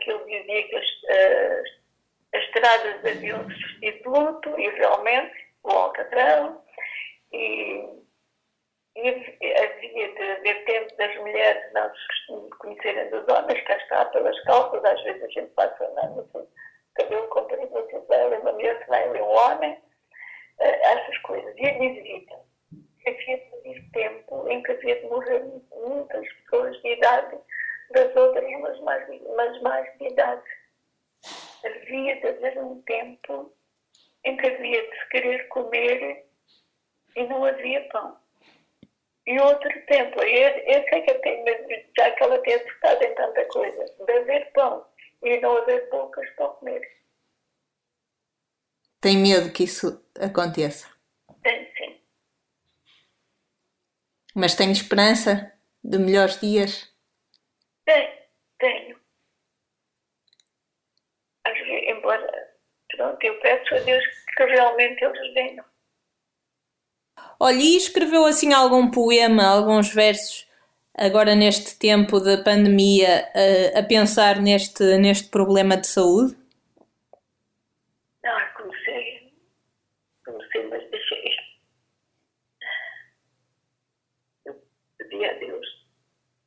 que 0.02 0.12
ele 0.12 0.42
dizia 0.42 0.68
que 0.68 0.76
as, 0.76 0.86
as, 1.10 2.40
as 2.40 2.44
estradas 2.44 3.06
haviam 3.06 3.46
de 3.48 3.92
de 3.92 4.04
luto, 4.06 4.60
e 4.60 4.70
realmente, 4.70 5.36
o 5.64 5.72
Alcatrão, 5.72 6.64
e, 7.34 7.86
e 8.96 9.10
havia 9.10 10.14
de 10.14 10.32
haver 10.32 10.66
tempo 10.66 10.96
das 10.96 11.16
mulheres 11.18 11.74
não 11.74 11.92
se 11.94 12.50
conhecerem 12.60 13.10
dos 13.10 13.28
homens, 13.28 13.62
cá 13.64 13.76
está, 13.78 14.06
pelas 14.06 14.40
calças, 14.44 14.86
às 14.86 15.04
vezes 15.04 15.24
a 15.24 15.28
gente 15.28 15.52
passa 15.54 15.86
sei, 16.32 16.48
cabelo 16.96 17.28
comprido, 17.28 17.78
assim, 17.78 18.06
vai 18.08 18.22
ali 18.22 18.38
uma 18.38 18.54
mulher, 18.54 18.86
vai 18.88 19.04
ali 19.04 19.22
um 19.22 19.36
homem, 19.36 19.78
eh, 20.60 20.94
essas 20.94 21.18
coisas. 21.20 21.54
E 21.58 21.72
dizia 21.72 22.22
que 22.22 22.36
havia 23.10 23.38
de 23.64 23.92
tempo 23.92 24.48
em 24.50 24.62
que 24.64 24.72
havia 24.72 25.00
de 25.00 25.08
morrer 25.08 25.44
muitas 25.72 26.34
pessoas 26.34 26.82
de 26.82 26.94
idade 26.94 27.38
das 27.92 28.16
outras, 28.16 28.50
mas 28.62 28.80
mais, 28.82 29.22
mas 29.36 29.62
mais 29.62 29.98
de 29.98 30.08
idade. 30.08 30.44
Havia 31.64 32.16
de 32.20 32.28
haver 32.28 32.58
um 32.60 32.82
tempo 32.84 33.54
em 34.24 34.38
que 34.38 34.48
havia 34.48 34.82
de 34.82 34.98
se 34.98 35.10
querer 35.10 35.48
comer 35.48 36.26
e 37.16 37.24
não 37.28 37.46
havia 37.46 37.88
pão. 37.90 38.18
E 39.28 39.40
outro 39.40 39.86
tempo, 39.88 40.22
eu, 40.22 40.50
eu 40.50 40.84
sei 40.88 41.02
que 41.02 41.12
eu 41.12 41.22
tenho 41.22 41.46
já 41.98 42.12
que 42.12 42.24
ela 42.24 42.38
tem 42.40 42.54
acertado 42.54 43.04
em 43.04 43.16
tanta 43.16 43.46
coisa, 43.46 43.86
de 44.06 44.12
haver 44.12 44.52
pão 44.52 44.86
e 45.24 45.40
não 45.40 45.58
haver 45.58 45.90
bocas 45.90 46.30
para 46.32 46.48
comer. 46.50 46.96
Tem 49.02 49.18
medo 49.18 49.52
que 49.52 49.64
isso 49.64 50.04
aconteça. 50.20 50.90
Tem 51.44 51.72
sim. 51.76 52.00
Mas 54.36 54.54
tem 54.54 54.72
esperança 54.72 55.52
de 55.84 55.98
melhores 55.98 56.40
dias? 56.40 56.94
Tenho, 57.86 58.14
tenho. 58.60 59.00
Às 61.46 61.54
vezes, 61.54 61.88
embora, 61.88 62.50
pronto, 62.96 63.24
eu 63.24 63.40
peço 63.40 63.76
a 63.76 63.80
Deus 63.80 64.04
que 64.36 64.46
realmente 64.46 65.04
eles 65.04 65.34
venham. 65.34 65.66
Olha, 67.40 67.58
e 67.58 67.78
escreveu 67.78 68.26
assim 68.26 68.54
algum 68.54 68.90
poema, 68.90 69.46
alguns 69.46 69.94
versos, 69.94 70.48
agora 70.94 71.36
neste 71.36 71.78
tempo 71.78 72.20
de 72.20 72.44
pandemia, 72.44 73.30
a, 73.76 73.80
a 73.80 73.84
pensar 73.84 74.42
neste, 74.42 74.98
neste 74.98 75.30
problema 75.30 75.78
de 75.78 75.88
saúde? 75.88 76.36
Ah, 78.26 78.46
comecei, 78.58 79.34
comecei, 80.26 80.68
mas 80.68 80.90
deixei. 80.90 81.26
Eu 84.46 84.62
pedi 84.98 85.26
a 85.26 85.34
Deus, 85.34 85.68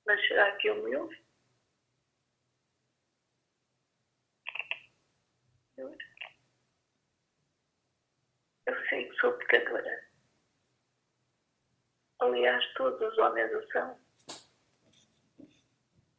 mas 0.09 0.27
será 0.27 0.51
que 0.57 0.69
Ele 0.69 0.81
me 0.81 0.97
ouve? 0.97 1.23
Eu 8.67 8.89
sei 8.89 9.09
que 9.09 9.17
sou 9.17 9.35
pecadora. 9.35 10.09
Aliás, 12.21 12.65
todos 12.73 13.01
os 13.13 13.19
homens 13.19 13.53
o 13.55 13.71
são. 13.71 14.01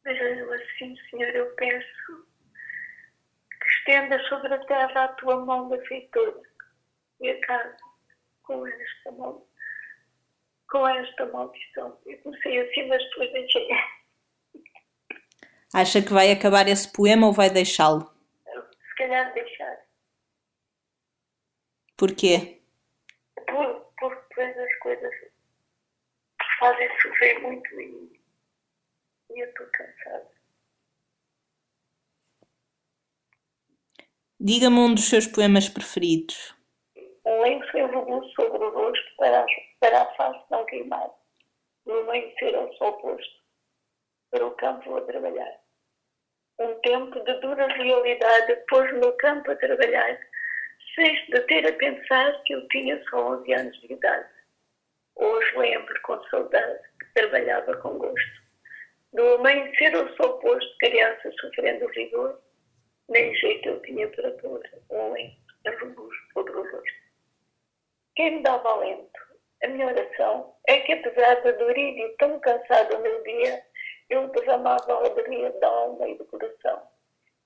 Mas 0.06 0.18
eu 0.22 0.54
assim, 0.54 0.96
Senhor, 1.10 1.36
eu 1.36 1.54
peço 1.56 2.28
que 3.60 3.66
estenda 3.66 4.20
sobre 4.30 4.54
a 4.54 4.66
terra 4.66 5.06
a 5.06 5.14
tua 5.16 5.44
mão 5.44 5.68
benfeitora 5.68 6.42
e 7.20 7.32
acabe 7.32 7.76
com 8.44 8.66
esta 8.68 9.12
mão, 9.12 9.49
com 10.70 10.88
esta 10.88 11.26
maldição. 11.28 11.98
Eu 12.06 12.18
comecei 12.20 12.60
assim, 12.60 12.88
mas 12.88 13.04
depois 13.10 13.32
deixei. 13.34 13.68
Acha 15.74 16.02
que 16.02 16.14
vai 16.14 16.32
acabar 16.32 16.68
esse 16.68 16.92
poema 16.92 17.28
ou 17.28 17.34
vai 17.34 17.50
deixá-lo? 17.50 18.12
Se 18.90 18.96
calhar 18.98 19.34
deixar. 19.34 19.78
Porquê? 21.98 22.62
Por, 23.48 23.92
por 24.00 24.16
depois 24.16 24.58
as 24.58 24.78
coisas 24.80 25.14
fazem 26.60 26.90
sofrer 27.02 27.40
muito 27.42 27.82
e, 27.82 28.20
e 29.32 29.40
eu 29.44 29.48
estou 29.50 29.68
cansada. 29.68 30.30
Diga-me 34.40 34.78
um 34.78 34.94
dos 34.94 35.10
seus 35.10 35.28
poemas 35.28 35.68
preferidos. 35.68 36.56
Um 37.26 37.42
lenço 37.42 37.78
envolvido 37.78 38.26
sobre 38.34 38.58
o 38.64 38.70
rosto 38.72 39.16
para, 39.18 39.42
a- 39.42 39.46
para 39.80 40.02
a 40.02 40.16
face 40.16 40.44
não 40.52 40.66
queimar. 40.66 41.10
No 41.86 42.00
amanhecer 42.00 42.56
ao 42.56 42.72
sol 42.74 42.94
posto. 43.02 43.40
Para 44.32 44.46
o 44.46 44.52
campo 44.52 44.98
a 44.98 45.02
trabalhar. 45.02 45.60
Um 46.60 46.74
tempo 46.82 47.20
de 47.22 47.34
dura 47.40 47.68
realidade 47.68 48.56
pôs 48.70 48.94
no 48.94 49.12
campo 49.14 49.52
a 49.52 49.56
trabalhar. 49.56 50.20
Sem 50.96 51.26
se 51.26 51.32
deter 51.32 51.68
a 51.68 51.74
pensar 51.74 52.42
que 52.44 52.54
eu 52.54 52.68
tinha 52.68 53.02
só 53.10 53.34
11 53.40 53.54
anos 53.54 53.80
de 53.80 53.94
idade. 53.94 54.30
Hoje 55.16 55.58
lembro 55.58 56.02
com 56.02 56.24
saudade 56.26 56.80
que 57.00 57.14
trabalhava 57.14 57.76
com 57.78 57.98
gosto. 57.98 58.40
No 59.14 59.36
amanhecer 59.36 59.96
ao 59.96 60.08
sol 60.16 60.40
posto, 60.40 60.78
criança 60.80 61.32
sofrendo 61.40 61.88
rigor, 61.88 62.40
nem 63.10 63.34
jeito 63.36 63.70
eu 63.70 63.82
tinha 63.82 64.08
para 64.10 64.32
pôr 64.32 64.62
um 64.92 65.12
lenço 65.12 65.38
robusto 65.82 66.34
sobre 66.34 66.52
o 66.52 66.72
rosto. 66.72 67.00
Quem 68.16 68.38
me 68.38 68.44
dava 68.44 68.70
alento? 68.70 69.29
A 69.64 69.68
minha 69.68 69.88
oração 69.88 70.54
é 70.68 70.80
que, 70.80 70.94
apesar 70.94 71.42
da 71.42 71.52
dor 71.52 71.78
e 71.78 72.16
tão 72.18 72.40
cansado 72.40 72.96
o 72.96 73.02
meu 73.02 73.24
dia, 73.24 73.62
eu 74.10 74.28
derramava 74.30 74.94
a 74.94 74.96
alegria 74.96 75.52
da 75.60 75.68
alma 75.68 76.08
e 76.08 76.18
do 76.18 76.26
coração. 76.26 76.82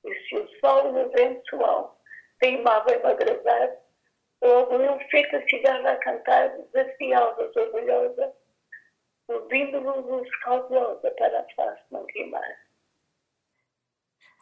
E 0.05 0.13
se 0.27 0.35
o 0.35 0.47
sol 0.59 0.97
e 0.97 1.03
o 1.03 1.09
vento 1.11 1.41
suau 1.49 1.99
teimavam 2.39 2.93
em 2.93 2.99
me 2.99 3.05
agradar, 3.05 3.77
logo 4.43 4.75
eu 4.75 4.99
feito 5.09 5.35
a 5.35 5.47
cigarra 5.47 5.91
a 5.91 5.97
cantar, 5.97 6.49
desafiava-os 6.49 7.55
orgulhosa, 7.55 8.33
ouvindo-lhes 9.27 10.05
luz 10.05 10.29
cautelosa 10.39 11.11
para 11.11 11.39
a 11.39 11.45
face 11.55 11.83
não 11.89 12.05
queimar. 12.05 12.63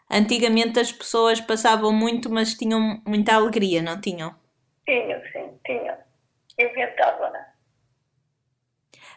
Antigamente 0.10 0.78
as 0.78 0.92
pessoas 0.92 1.40
passavam 1.40 1.94
muito, 1.94 2.30
mas 2.30 2.54
tinham 2.54 3.02
muita 3.08 3.36
alegria, 3.36 3.82
não 3.82 4.02
tinham? 4.02 4.36
Tinham, 4.86 5.22
sim, 5.32 5.58
tinham. 5.66 5.98
Inventavam-na. 6.60 7.51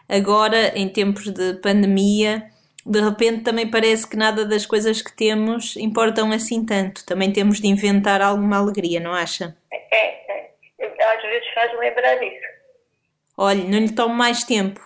Agora, 0.09 0.77
em 0.79 0.89
tempos 0.89 1.33
de 1.33 1.55
pandemia, 1.55 2.51
de 2.85 3.01
repente 3.01 3.43
também 3.43 3.71
parece 3.71 4.09
que 4.09 4.17
nada 4.17 4.45
das 4.45 4.67
coisas 4.67 5.01
que 5.01 5.13
temos 5.15 5.77
importam 5.77 6.31
assim 6.33 6.65
tanto. 6.65 7.05
Também 7.07 7.33
temos 7.33 7.61
de 7.61 7.67
inventar 7.67 8.21
alguma 8.21 8.59
alegria, 8.59 9.01
não 9.01 9.13
acha? 9.15 9.57
É, 9.73 9.97
é. 9.99 10.55
Às 10.79 11.23
vezes 11.23 11.49
faz 11.55 11.79
lembrar 11.79 12.23
isso. 12.23 12.47
Olhe, 13.37 13.65
não 13.65 13.79
lhe 13.79 13.95
tomo 13.95 14.15
mais 14.15 14.45
tempo. 14.45 14.81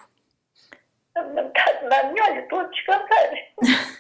A 1.17 1.23
dar 1.23 2.13
olha, 2.13 2.41
estou 2.41 2.61
a 2.61 2.65
descansar. 2.65 3.31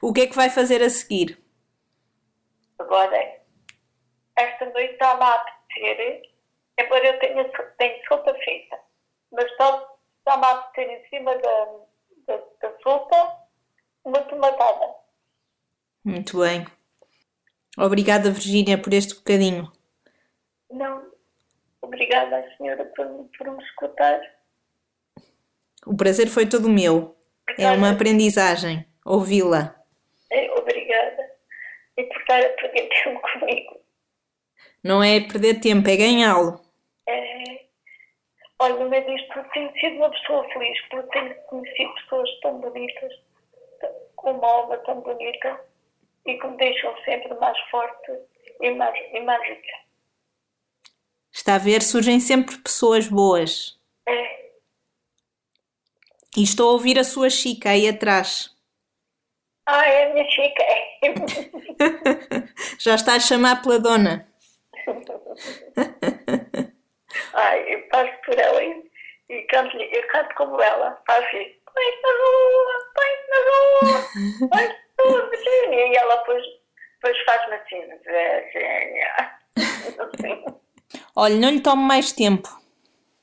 O 0.00 0.12
que 0.12 0.22
é 0.22 0.26
que 0.26 0.34
vai 0.34 0.50
fazer 0.50 0.82
a 0.82 0.90
seguir? 0.90 1.38
Agora, 2.78 3.16
esta 4.36 4.64
noite 4.66 4.92
está-me 4.92 5.22
a 5.22 5.34
apetecer, 5.34 6.22
embora 6.80 7.06
eu 7.06 7.18
tenha, 7.18 7.44
tenho 7.78 8.04
sopa 8.08 8.34
feita, 8.44 8.78
mas 9.32 9.44
está- 9.46 9.86
está-me 10.28 10.44
a 10.44 10.50
apetecer 10.50 10.90
em 10.90 11.08
cima 11.08 11.34
da, 11.38 11.66
da, 12.26 12.36
da 12.62 12.78
sopa 12.82 13.38
uma 14.04 14.20
tomatada. 14.22 14.94
Muito 16.04 16.38
bem. 16.40 16.66
Obrigada, 17.78 18.30
Virgínia, 18.30 18.76
por 18.80 18.92
este 18.92 19.14
bocadinho. 19.14 19.72
Não, 20.70 21.10
obrigada 21.80 22.38
à 22.38 22.56
senhora 22.56 22.84
por, 22.96 23.06
me- 23.08 23.28
por 23.36 23.50
me 23.50 23.64
escutar. 23.64 24.20
O 25.86 25.96
prazer 25.96 26.28
foi 26.28 26.46
todo 26.46 26.68
meu. 26.68 27.16
É 27.56 27.70
uma 27.70 27.90
aprendizagem 27.92 28.86
ouvi-la. 29.04 29.74
É, 30.30 30.50
obrigada. 30.52 31.30
E 31.96 32.04
por 32.04 32.20
estar 32.20 32.40
a 32.40 32.48
perder 32.50 32.88
tempo 33.02 33.20
comigo. 33.32 33.80
Não 34.84 35.02
é 35.02 35.20
perder 35.20 35.60
tempo, 35.60 35.88
é 35.88 35.96
ganhá-lo. 35.96 36.60
Olha, 38.60 38.74
no 38.74 38.88
meio 38.90 39.06
disto 39.06 39.32
tudo, 39.32 39.48
tenho 39.50 39.72
sido 39.78 39.96
uma 39.96 40.10
pessoa 40.10 40.48
feliz 40.52 40.80
porque 40.88 41.08
tenho 41.10 41.34
conhecido 41.46 41.94
pessoas 41.94 42.40
tão 42.40 42.60
bonitas, 42.60 43.12
com 44.16 44.32
uma 44.32 44.48
alma 44.48 44.76
tão 44.78 45.00
bonita 45.00 45.60
e 46.26 46.36
que 46.38 46.46
me 46.46 46.56
deixam 46.56 46.94
sempre 47.04 47.32
mais 47.34 47.58
forte 47.70 48.12
e 48.60 48.70
mais, 48.70 48.96
e 49.14 49.20
mais 49.20 49.40
rica. 49.48 49.88
Está 51.32 51.54
a 51.54 51.58
ver, 51.58 51.82
surgem 51.82 52.18
sempre 52.18 52.58
pessoas 52.58 53.06
boas. 53.06 53.78
É, 54.08 54.38
E 56.36 56.42
estou 56.42 56.68
a 56.68 56.72
ouvir 56.72 56.98
a 56.98 57.04
sua 57.04 57.30
chica 57.30 57.70
aí 57.70 57.88
atrás. 57.88 58.54
ah, 59.66 59.86
é 59.86 60.10
a 60.10 60.12
minha 60.14 60.30
chica. 60.30 60.62
É. 60.62 60.88
Já 62.78 62.94
está 62.94 63.14
a 63.14 63.20
chamar 63.20 63.62
pela 63.62 63.78
dona. 63.78 64.28
Ai, 67.38 67.74
eu 67.74 67.82
passo 67.88 68.12
por 68.24 68.36
ela 68.36 68.62
e, 68.62 68.90
e 69.28 69.42
canto, 69.42 69.76
eu 69.76 70.06
canto 70.08 70.34
como 70.34 70.60
ela. 70.60 71.00
Faço 71.06 71.20
assim, 71.20 71.54
põe 71.72 71.84
na 72.02 72.12
rua, 72.18 72.74
põe 72.94 73.12
na 73.30 73.38
rua, 73.48 73.98
põe 74.96 75.30
Virgínia. 75.30 75.86
E 75.86 75.96
ela 75.96 76.16
depois, 76.16 76.44
depois 76.94 77.24
faz-me 77.24 77.54
assim. 77.54 77.82
Assim. 80.00 80.44
Olha, 81.14 81.36
não 81.36 81.50
lhe 81.50 81.60
tomo 81.60 81.82
mais 81.82 82.12
tempo. 82.12 82.48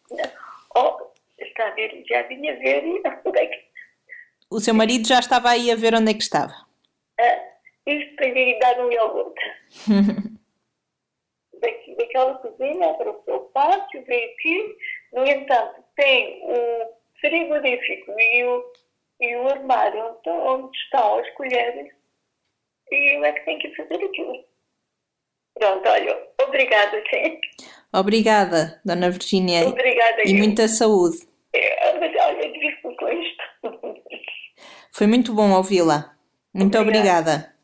Oh, 0.78 0.97
está 1.39 1.69
a 1.69 1.71
ver, 1.71 2.04
já 2.06 2.23
vinha 2.23 2.54
ver 2.58 2.84
onde 3.23 3.39
é 3.39 3.45
que... 3.47 3.63
O 4.51 4.60
seu 4.60 4.73
marido 4.73 5.08
já 5.08 5.19
estava 5.19 5.51
aí 5.51 5.71
a 5.71 5.75
ver 5.78 5.95
onde 5.95 6.12
é 6.12 6.13
que 6.13 6.21
estava. 6.21 6.54
Ah, 7.17 7.39
isto 7.86 8.13
para 8.17 8.28
lhe 8.28 8.60
dar 8.60 8.78
um 8.82 8.91
iogurte. 8.91 9.41
Daquela 11.97 12.36
cozinha 12.36 12.93
para 12.93 13.12
o 13.12 13.23
seu 13.23 13.39
pátio, 13.54 14.04
veio 14.06 14.32
aqui. 14.32 14.78
No 15.13 15.25
entanto, 15.25 15.84
tem 15.95 16.41
o 16.43 16.93
frigorífico 17.19 18.12
e 18.19 18.43
o, 18.43 18.65
e 19.21 19.36
o 19.36 19.47
armário 19.47 20.17
onde, 20.25 20.30
onde 20.30 20.78
estão 20.78 21.19
as 21.19 21.30
colheres 21.32 21.91
e 22.91 23.17
eu 23.17 23.25
é 23.25 23.32
que 23.34 23.45
tenho 23.45 23.60
que 23.60 23.75
fazer 23.75 23.95
aquilo. 23.95 24.43
Pronto, 25.58 25.88
olha, 25.88 26.28
obrigada, 26.43 27.01
sim. 27.10 27.39
Obrigada, 27.93 28.82
Dona 28.84 29.10
Virgínia. 29.10 29.67
Obrigada. 29.67 30.23
E 30.25 30.32
eu. 30.32 30.38
muita 30.38 30.67
saúde. 30.67 31.17
É, 31.54 31.97
Mas 31.97 32.13
olha, 32.21 32.51
divirto-me 32.51 32.97
com 32.97 33.10
isto. 33.10 33.43
Foi 34.91 35.08
muito 35.08 35.34
bom 35.34 35.51
ouvi-la. 35.51 36.13
Muito 36.54 36.78
Obrigada. 36.78 37.19
obrigada. 37.19 37.56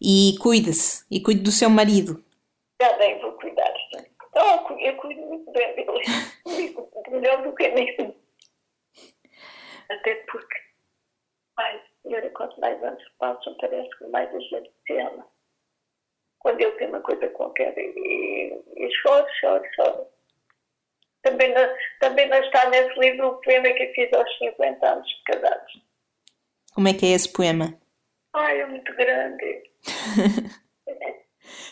E 0.00 0.36
cuide-se. 0.40 1.04
E 1.10 1.20
cuide 1.20 1.42
do 1.42 1.50
seu 1.50 1.68
marido. 1.68 2.24
Já 2.80 2.92
bem, 2.98 3.18
vou 3.20 3.32
cuidar. 3.32 3.72
Oh, 4.34 4.58
cu- 4.64 4.78
eu 4.80 4.96
cuido 4.96 5.20
muito 5.22 5.50
bem 5.52 5.74
dele. 5.74 6.00
Melhor 7.10 7.42
do 7.42 7.54
que 7.54 7.68
mesmo. 7.68 8.14
Até 9.90 10.14
porque, 10.30 10.56
ai, 11.58 11.82
senhora, 12.02 12.30
quanto 12.30 12.58
mais 12.60 12.82
anos 12.82 13.02
passam, 13.18 13.56
parece 13.60 13.90
que 13.98 14.06
mais 14.06 14.32
a 14.34 14.38
gente 14.38 14.70
se 14.86 14.92
ama. 14.98 15.26
Quando 16.38 16.60
ele 16.60 16.72
tem 16.72 16.88
uma 16.88 17.00
coisa 17.00 17.28
qualquer 17.30 17.76
e, 17.76 18.62
e 18.76 18.90
choro, 19.02 19.26
choro, 19.40 19.64
choro. 19.74 20.06
Também 21.22 21.52
não, 21.52 21.68
também 21.98 22.28
não 22.28 22.38
está 22.38 22.70
nesse 22.70 22.98
livro 22.98 23.28
o 23.28 23.40
poema 23.42 23.68
que 23.74 23.82
eu 23.82 23.92
fiz 23.92 24.12
aos 24.14 24.38
50 24.38 24.86
anos 24.88 25.06
de 25.06 25.22
casados. 25.24 25.82
Como 26.72 26.88
é 26.88 26.94
que 26.94 27.04
é 27.04 27.10
esse 27.10 27.30
poema? 27.30 27.78
Ai, 28.32 28.60
é 28.60 28.66
muito 28.66 28.94
grande. 28.94 29.70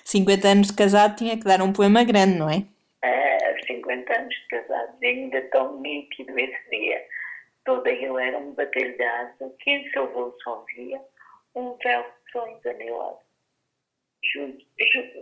50 0.04 0.48
anos 0.48 0.66
de 0.68 0.74
casado 0.74 1.16
tinha 1.16 1.36
que 1.36 1.44
dar 1.44 1.62
um 1.62 1.72
poema 1.72 2.04
grande, 2.04 2.38
não 2.38 2.48
é? 2.50 2.64
Ah, 3.02 3.66
50 3.66 4.12
anos 4.12 4.34
de 4.34 4.46
casados, 4.48 4.94
e 5.00 5.06
ainda 5.06 5.40
tão 5.50 5.80
nítido 5.80 6.38
esse 6.38 6.70
dia. 6.70 7.04
Toda 7.64 7.90
ele 7.90 8.22
era 8.22 8.38
um 8.38 8.54
asa, 8.58 9.54
que 9.60 9.70
em 9.70 9.90
seu 9.90 10.10
bolso 10.12 10.50
havia 10.50 11.00
um 11.54 11.76
véu 11.82 12.02
de 12.02 12.32
sonhos 12.32 12.66
anelado. 12.66 13.18
Junto, 14.32 14.64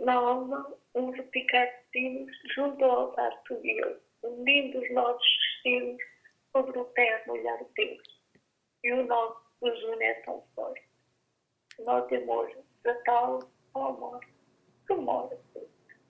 na 0.05 0.13
alma, 0.13 0.73
um 0.95 1.09
repicar 1.11 1.67
de 1.67 1.99
sinos, 1.99 2.37
junto 2.55 2.83
ao 2.83 2.91
altar 2.91 3.31
subiu, 3.47 3.97
unindo 4.23 4.79
os 4.79 4.91
nossos 4.91 5.27
destinos 5.63 6.01
sobre 6.51 6.79
o 6.79 6.85
terno 6.85 7.33
olhar 7.33 7.57
de 7.57 7.67
Deus. 7.75 8.03
E 8.83 8.93
o 8.93 9.05
nosso 9.05 9.47
nos 9.61 9.83
une 9.83 10.03
é 10.03 10.13
tão 10.25 10.43
forte. 10.55 10.81
Nó 11.79 12.01
de 12.07 12.17
amor, 12.17 12.51
da 12.83 12.93
tal 13.03 13.39
ao 13.73 14.19
mora. 14.95 15.37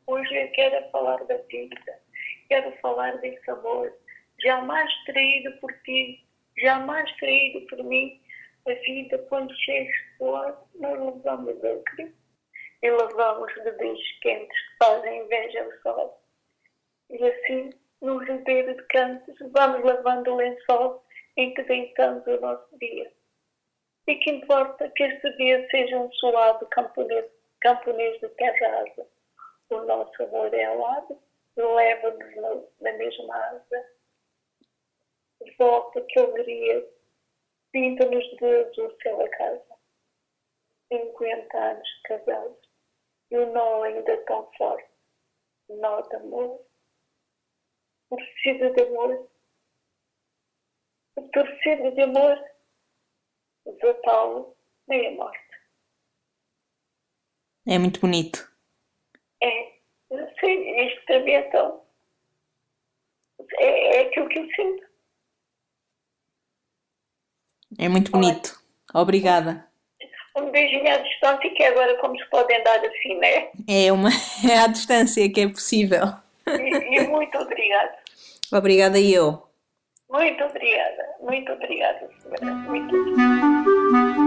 Hoje 0.05 0.35
eu 0.35 0.51
quero 0.51 0.89
falar 0.91 1.23
da 1.25 1.37
vida, 1.37 1.99
quero 2.47 2.71
falar 2.77 3.17
desse 3.17 3.49
amor, 3.49 3.93
jamais 4.43 4.91
traído 5.05 5.51
por 5.59 5.73
ti, 5.83 6.23
jamais 6.57 7.11
traído 7.17 7.65
por 7.67 7.83
mim. 7.83 8.21
A 8.67 8.73
vida, 8.73 9.17
quando 9.29 9.53
chega 9.61 9.91
suor, 10.17 10.57
nós 10.75 10.99
levamos 10.99 11.63
acre 11.63 12.13
e 12.81 12.91
lavamos 12.91 13.53
de 13.53 13.71
beijos 13.71 14.19
quentes 14.21 14.59
que 14.59 14.85
fazem 14.85 15.23
inveja 15.23 15.63
ao 15.63 15.71
sol. 15.81 16.21
E 17.09 17.23
assim, 17.23 17.69
num 18.01 18.17
rodeio 18.17 18.75
de 18.75 18.83
cantos, 18.87 19.35
vamos 19.53 19.83
lavando 19.83 20.33
o 20.33 20.35
lençol 20.35 21.03
em 21.37 21.53
que 21.53 21.63
deitamos 21.63 22.25
o 22.27 22.41
nosso 22.41 22.77
dia. 22.77 23.11
E 24.07 24.15
que 24.15 24.31
importa 24.31 24.91
que 24.95 25.03
este 25.03 25.37
dia 25.37 25.67
seja 25.69 25.97
um 25.97 26.11
suave 26.13 26.65
camponês, 26.71 27.25
camponês 27.61 28.19
de 28.19 28.29
terra 28.29 28.81
asa. 28.81 29.07
O 29.69 29.81
nosso 29.81 30.23
amor 30.23 30.53
é 30.53 30.63
alado, 30.65 31.19
leva-nos 31.55 32.35
na, 32.81 32.93
mesma 32.93 33.35
asa. 33.35 33.89
Volta 35.57 36.01
que 36.01 36.19
alegria, 36.19 36.87
pinta-nos 37.71 38.37
dedos 38.37 38.77
o 38.77 38.97
céu 39.01 39.21
a 39.21 39.29
casa. 39.29 39.77
50 40.89 41.57
anos 41.57 42.01
casados, 42.03 42.69
e 43.29 43.37
o 43.37 43.51
nó 43.51 43.83
ainda 43.83 44.17
tão 44.25 44.49
forte. 44.57 44.89
Nó 45.69 46.01
de 46.01 46.15
amor. 46.15 46.61
Precisa 48.09 48.69
de 48.71 48.83
amor. 48.83 49.29
Torcida 51.33 51.91
de 51.91 52.01
amor. 52.01 52.45
Desatá-lo 53.65 54.55
nem 54.87 55.07
a 55.07 55.11
morte. 55.11 55.46
É 57.67 57.77
muito 57.77 57.99
bonito. 57.99 58.47
É, 59.43 59.71
sei, 60.39 60.87
isto 60.87 61.05
para 61.05 61.19
mim 61.19 61.31
é 61.31 61.41
tão. 61.43 61.81
É, 63.59 63.97
é 63.97 64.01
aquilo 64.07 64.29
que 64.29 64.39
eu 64.39 64.47
sinto. 64.55 64.87
É 67.77 67.89
muito 67.89 68.11
bonito. 68.11 68.57
Obrigada. 68.93 69.67
Um 70.35 70.49
beijinho 70.51 70.93
à 70.93 70.97
distância, 70.97 71.49
que 71.49 71.63
agora 71.63 71.97
como 71.97 72.17
se 72.17 72.25
podem 72.29 72.63
dar 72.63 72.79
assim, 72.79 73.17
né? 73.17 73.49
É 73.67 73.91
uma 73.91 74.09
é 74.49 74.59
à 74.59 74.67
distância 74.67 75.29
que 75.31 75.41
é 75.41 75.49
possível. 75.49 76.05
E, 76.47 76.95
e 76.99 77.07
muito 77.07 77.37
obrigada. 77.37 77.97
Obrigada 78.53 78.99
eu. 78.99 79.45
Muito 80.09 80.41
obrigada. 80.43 81.15
Muito 81.19 81.51
obrigada, 81.51 82.09
senhora. 82.21 82.55
Muito 82.55 82.95
obrigada. 82.95 84.26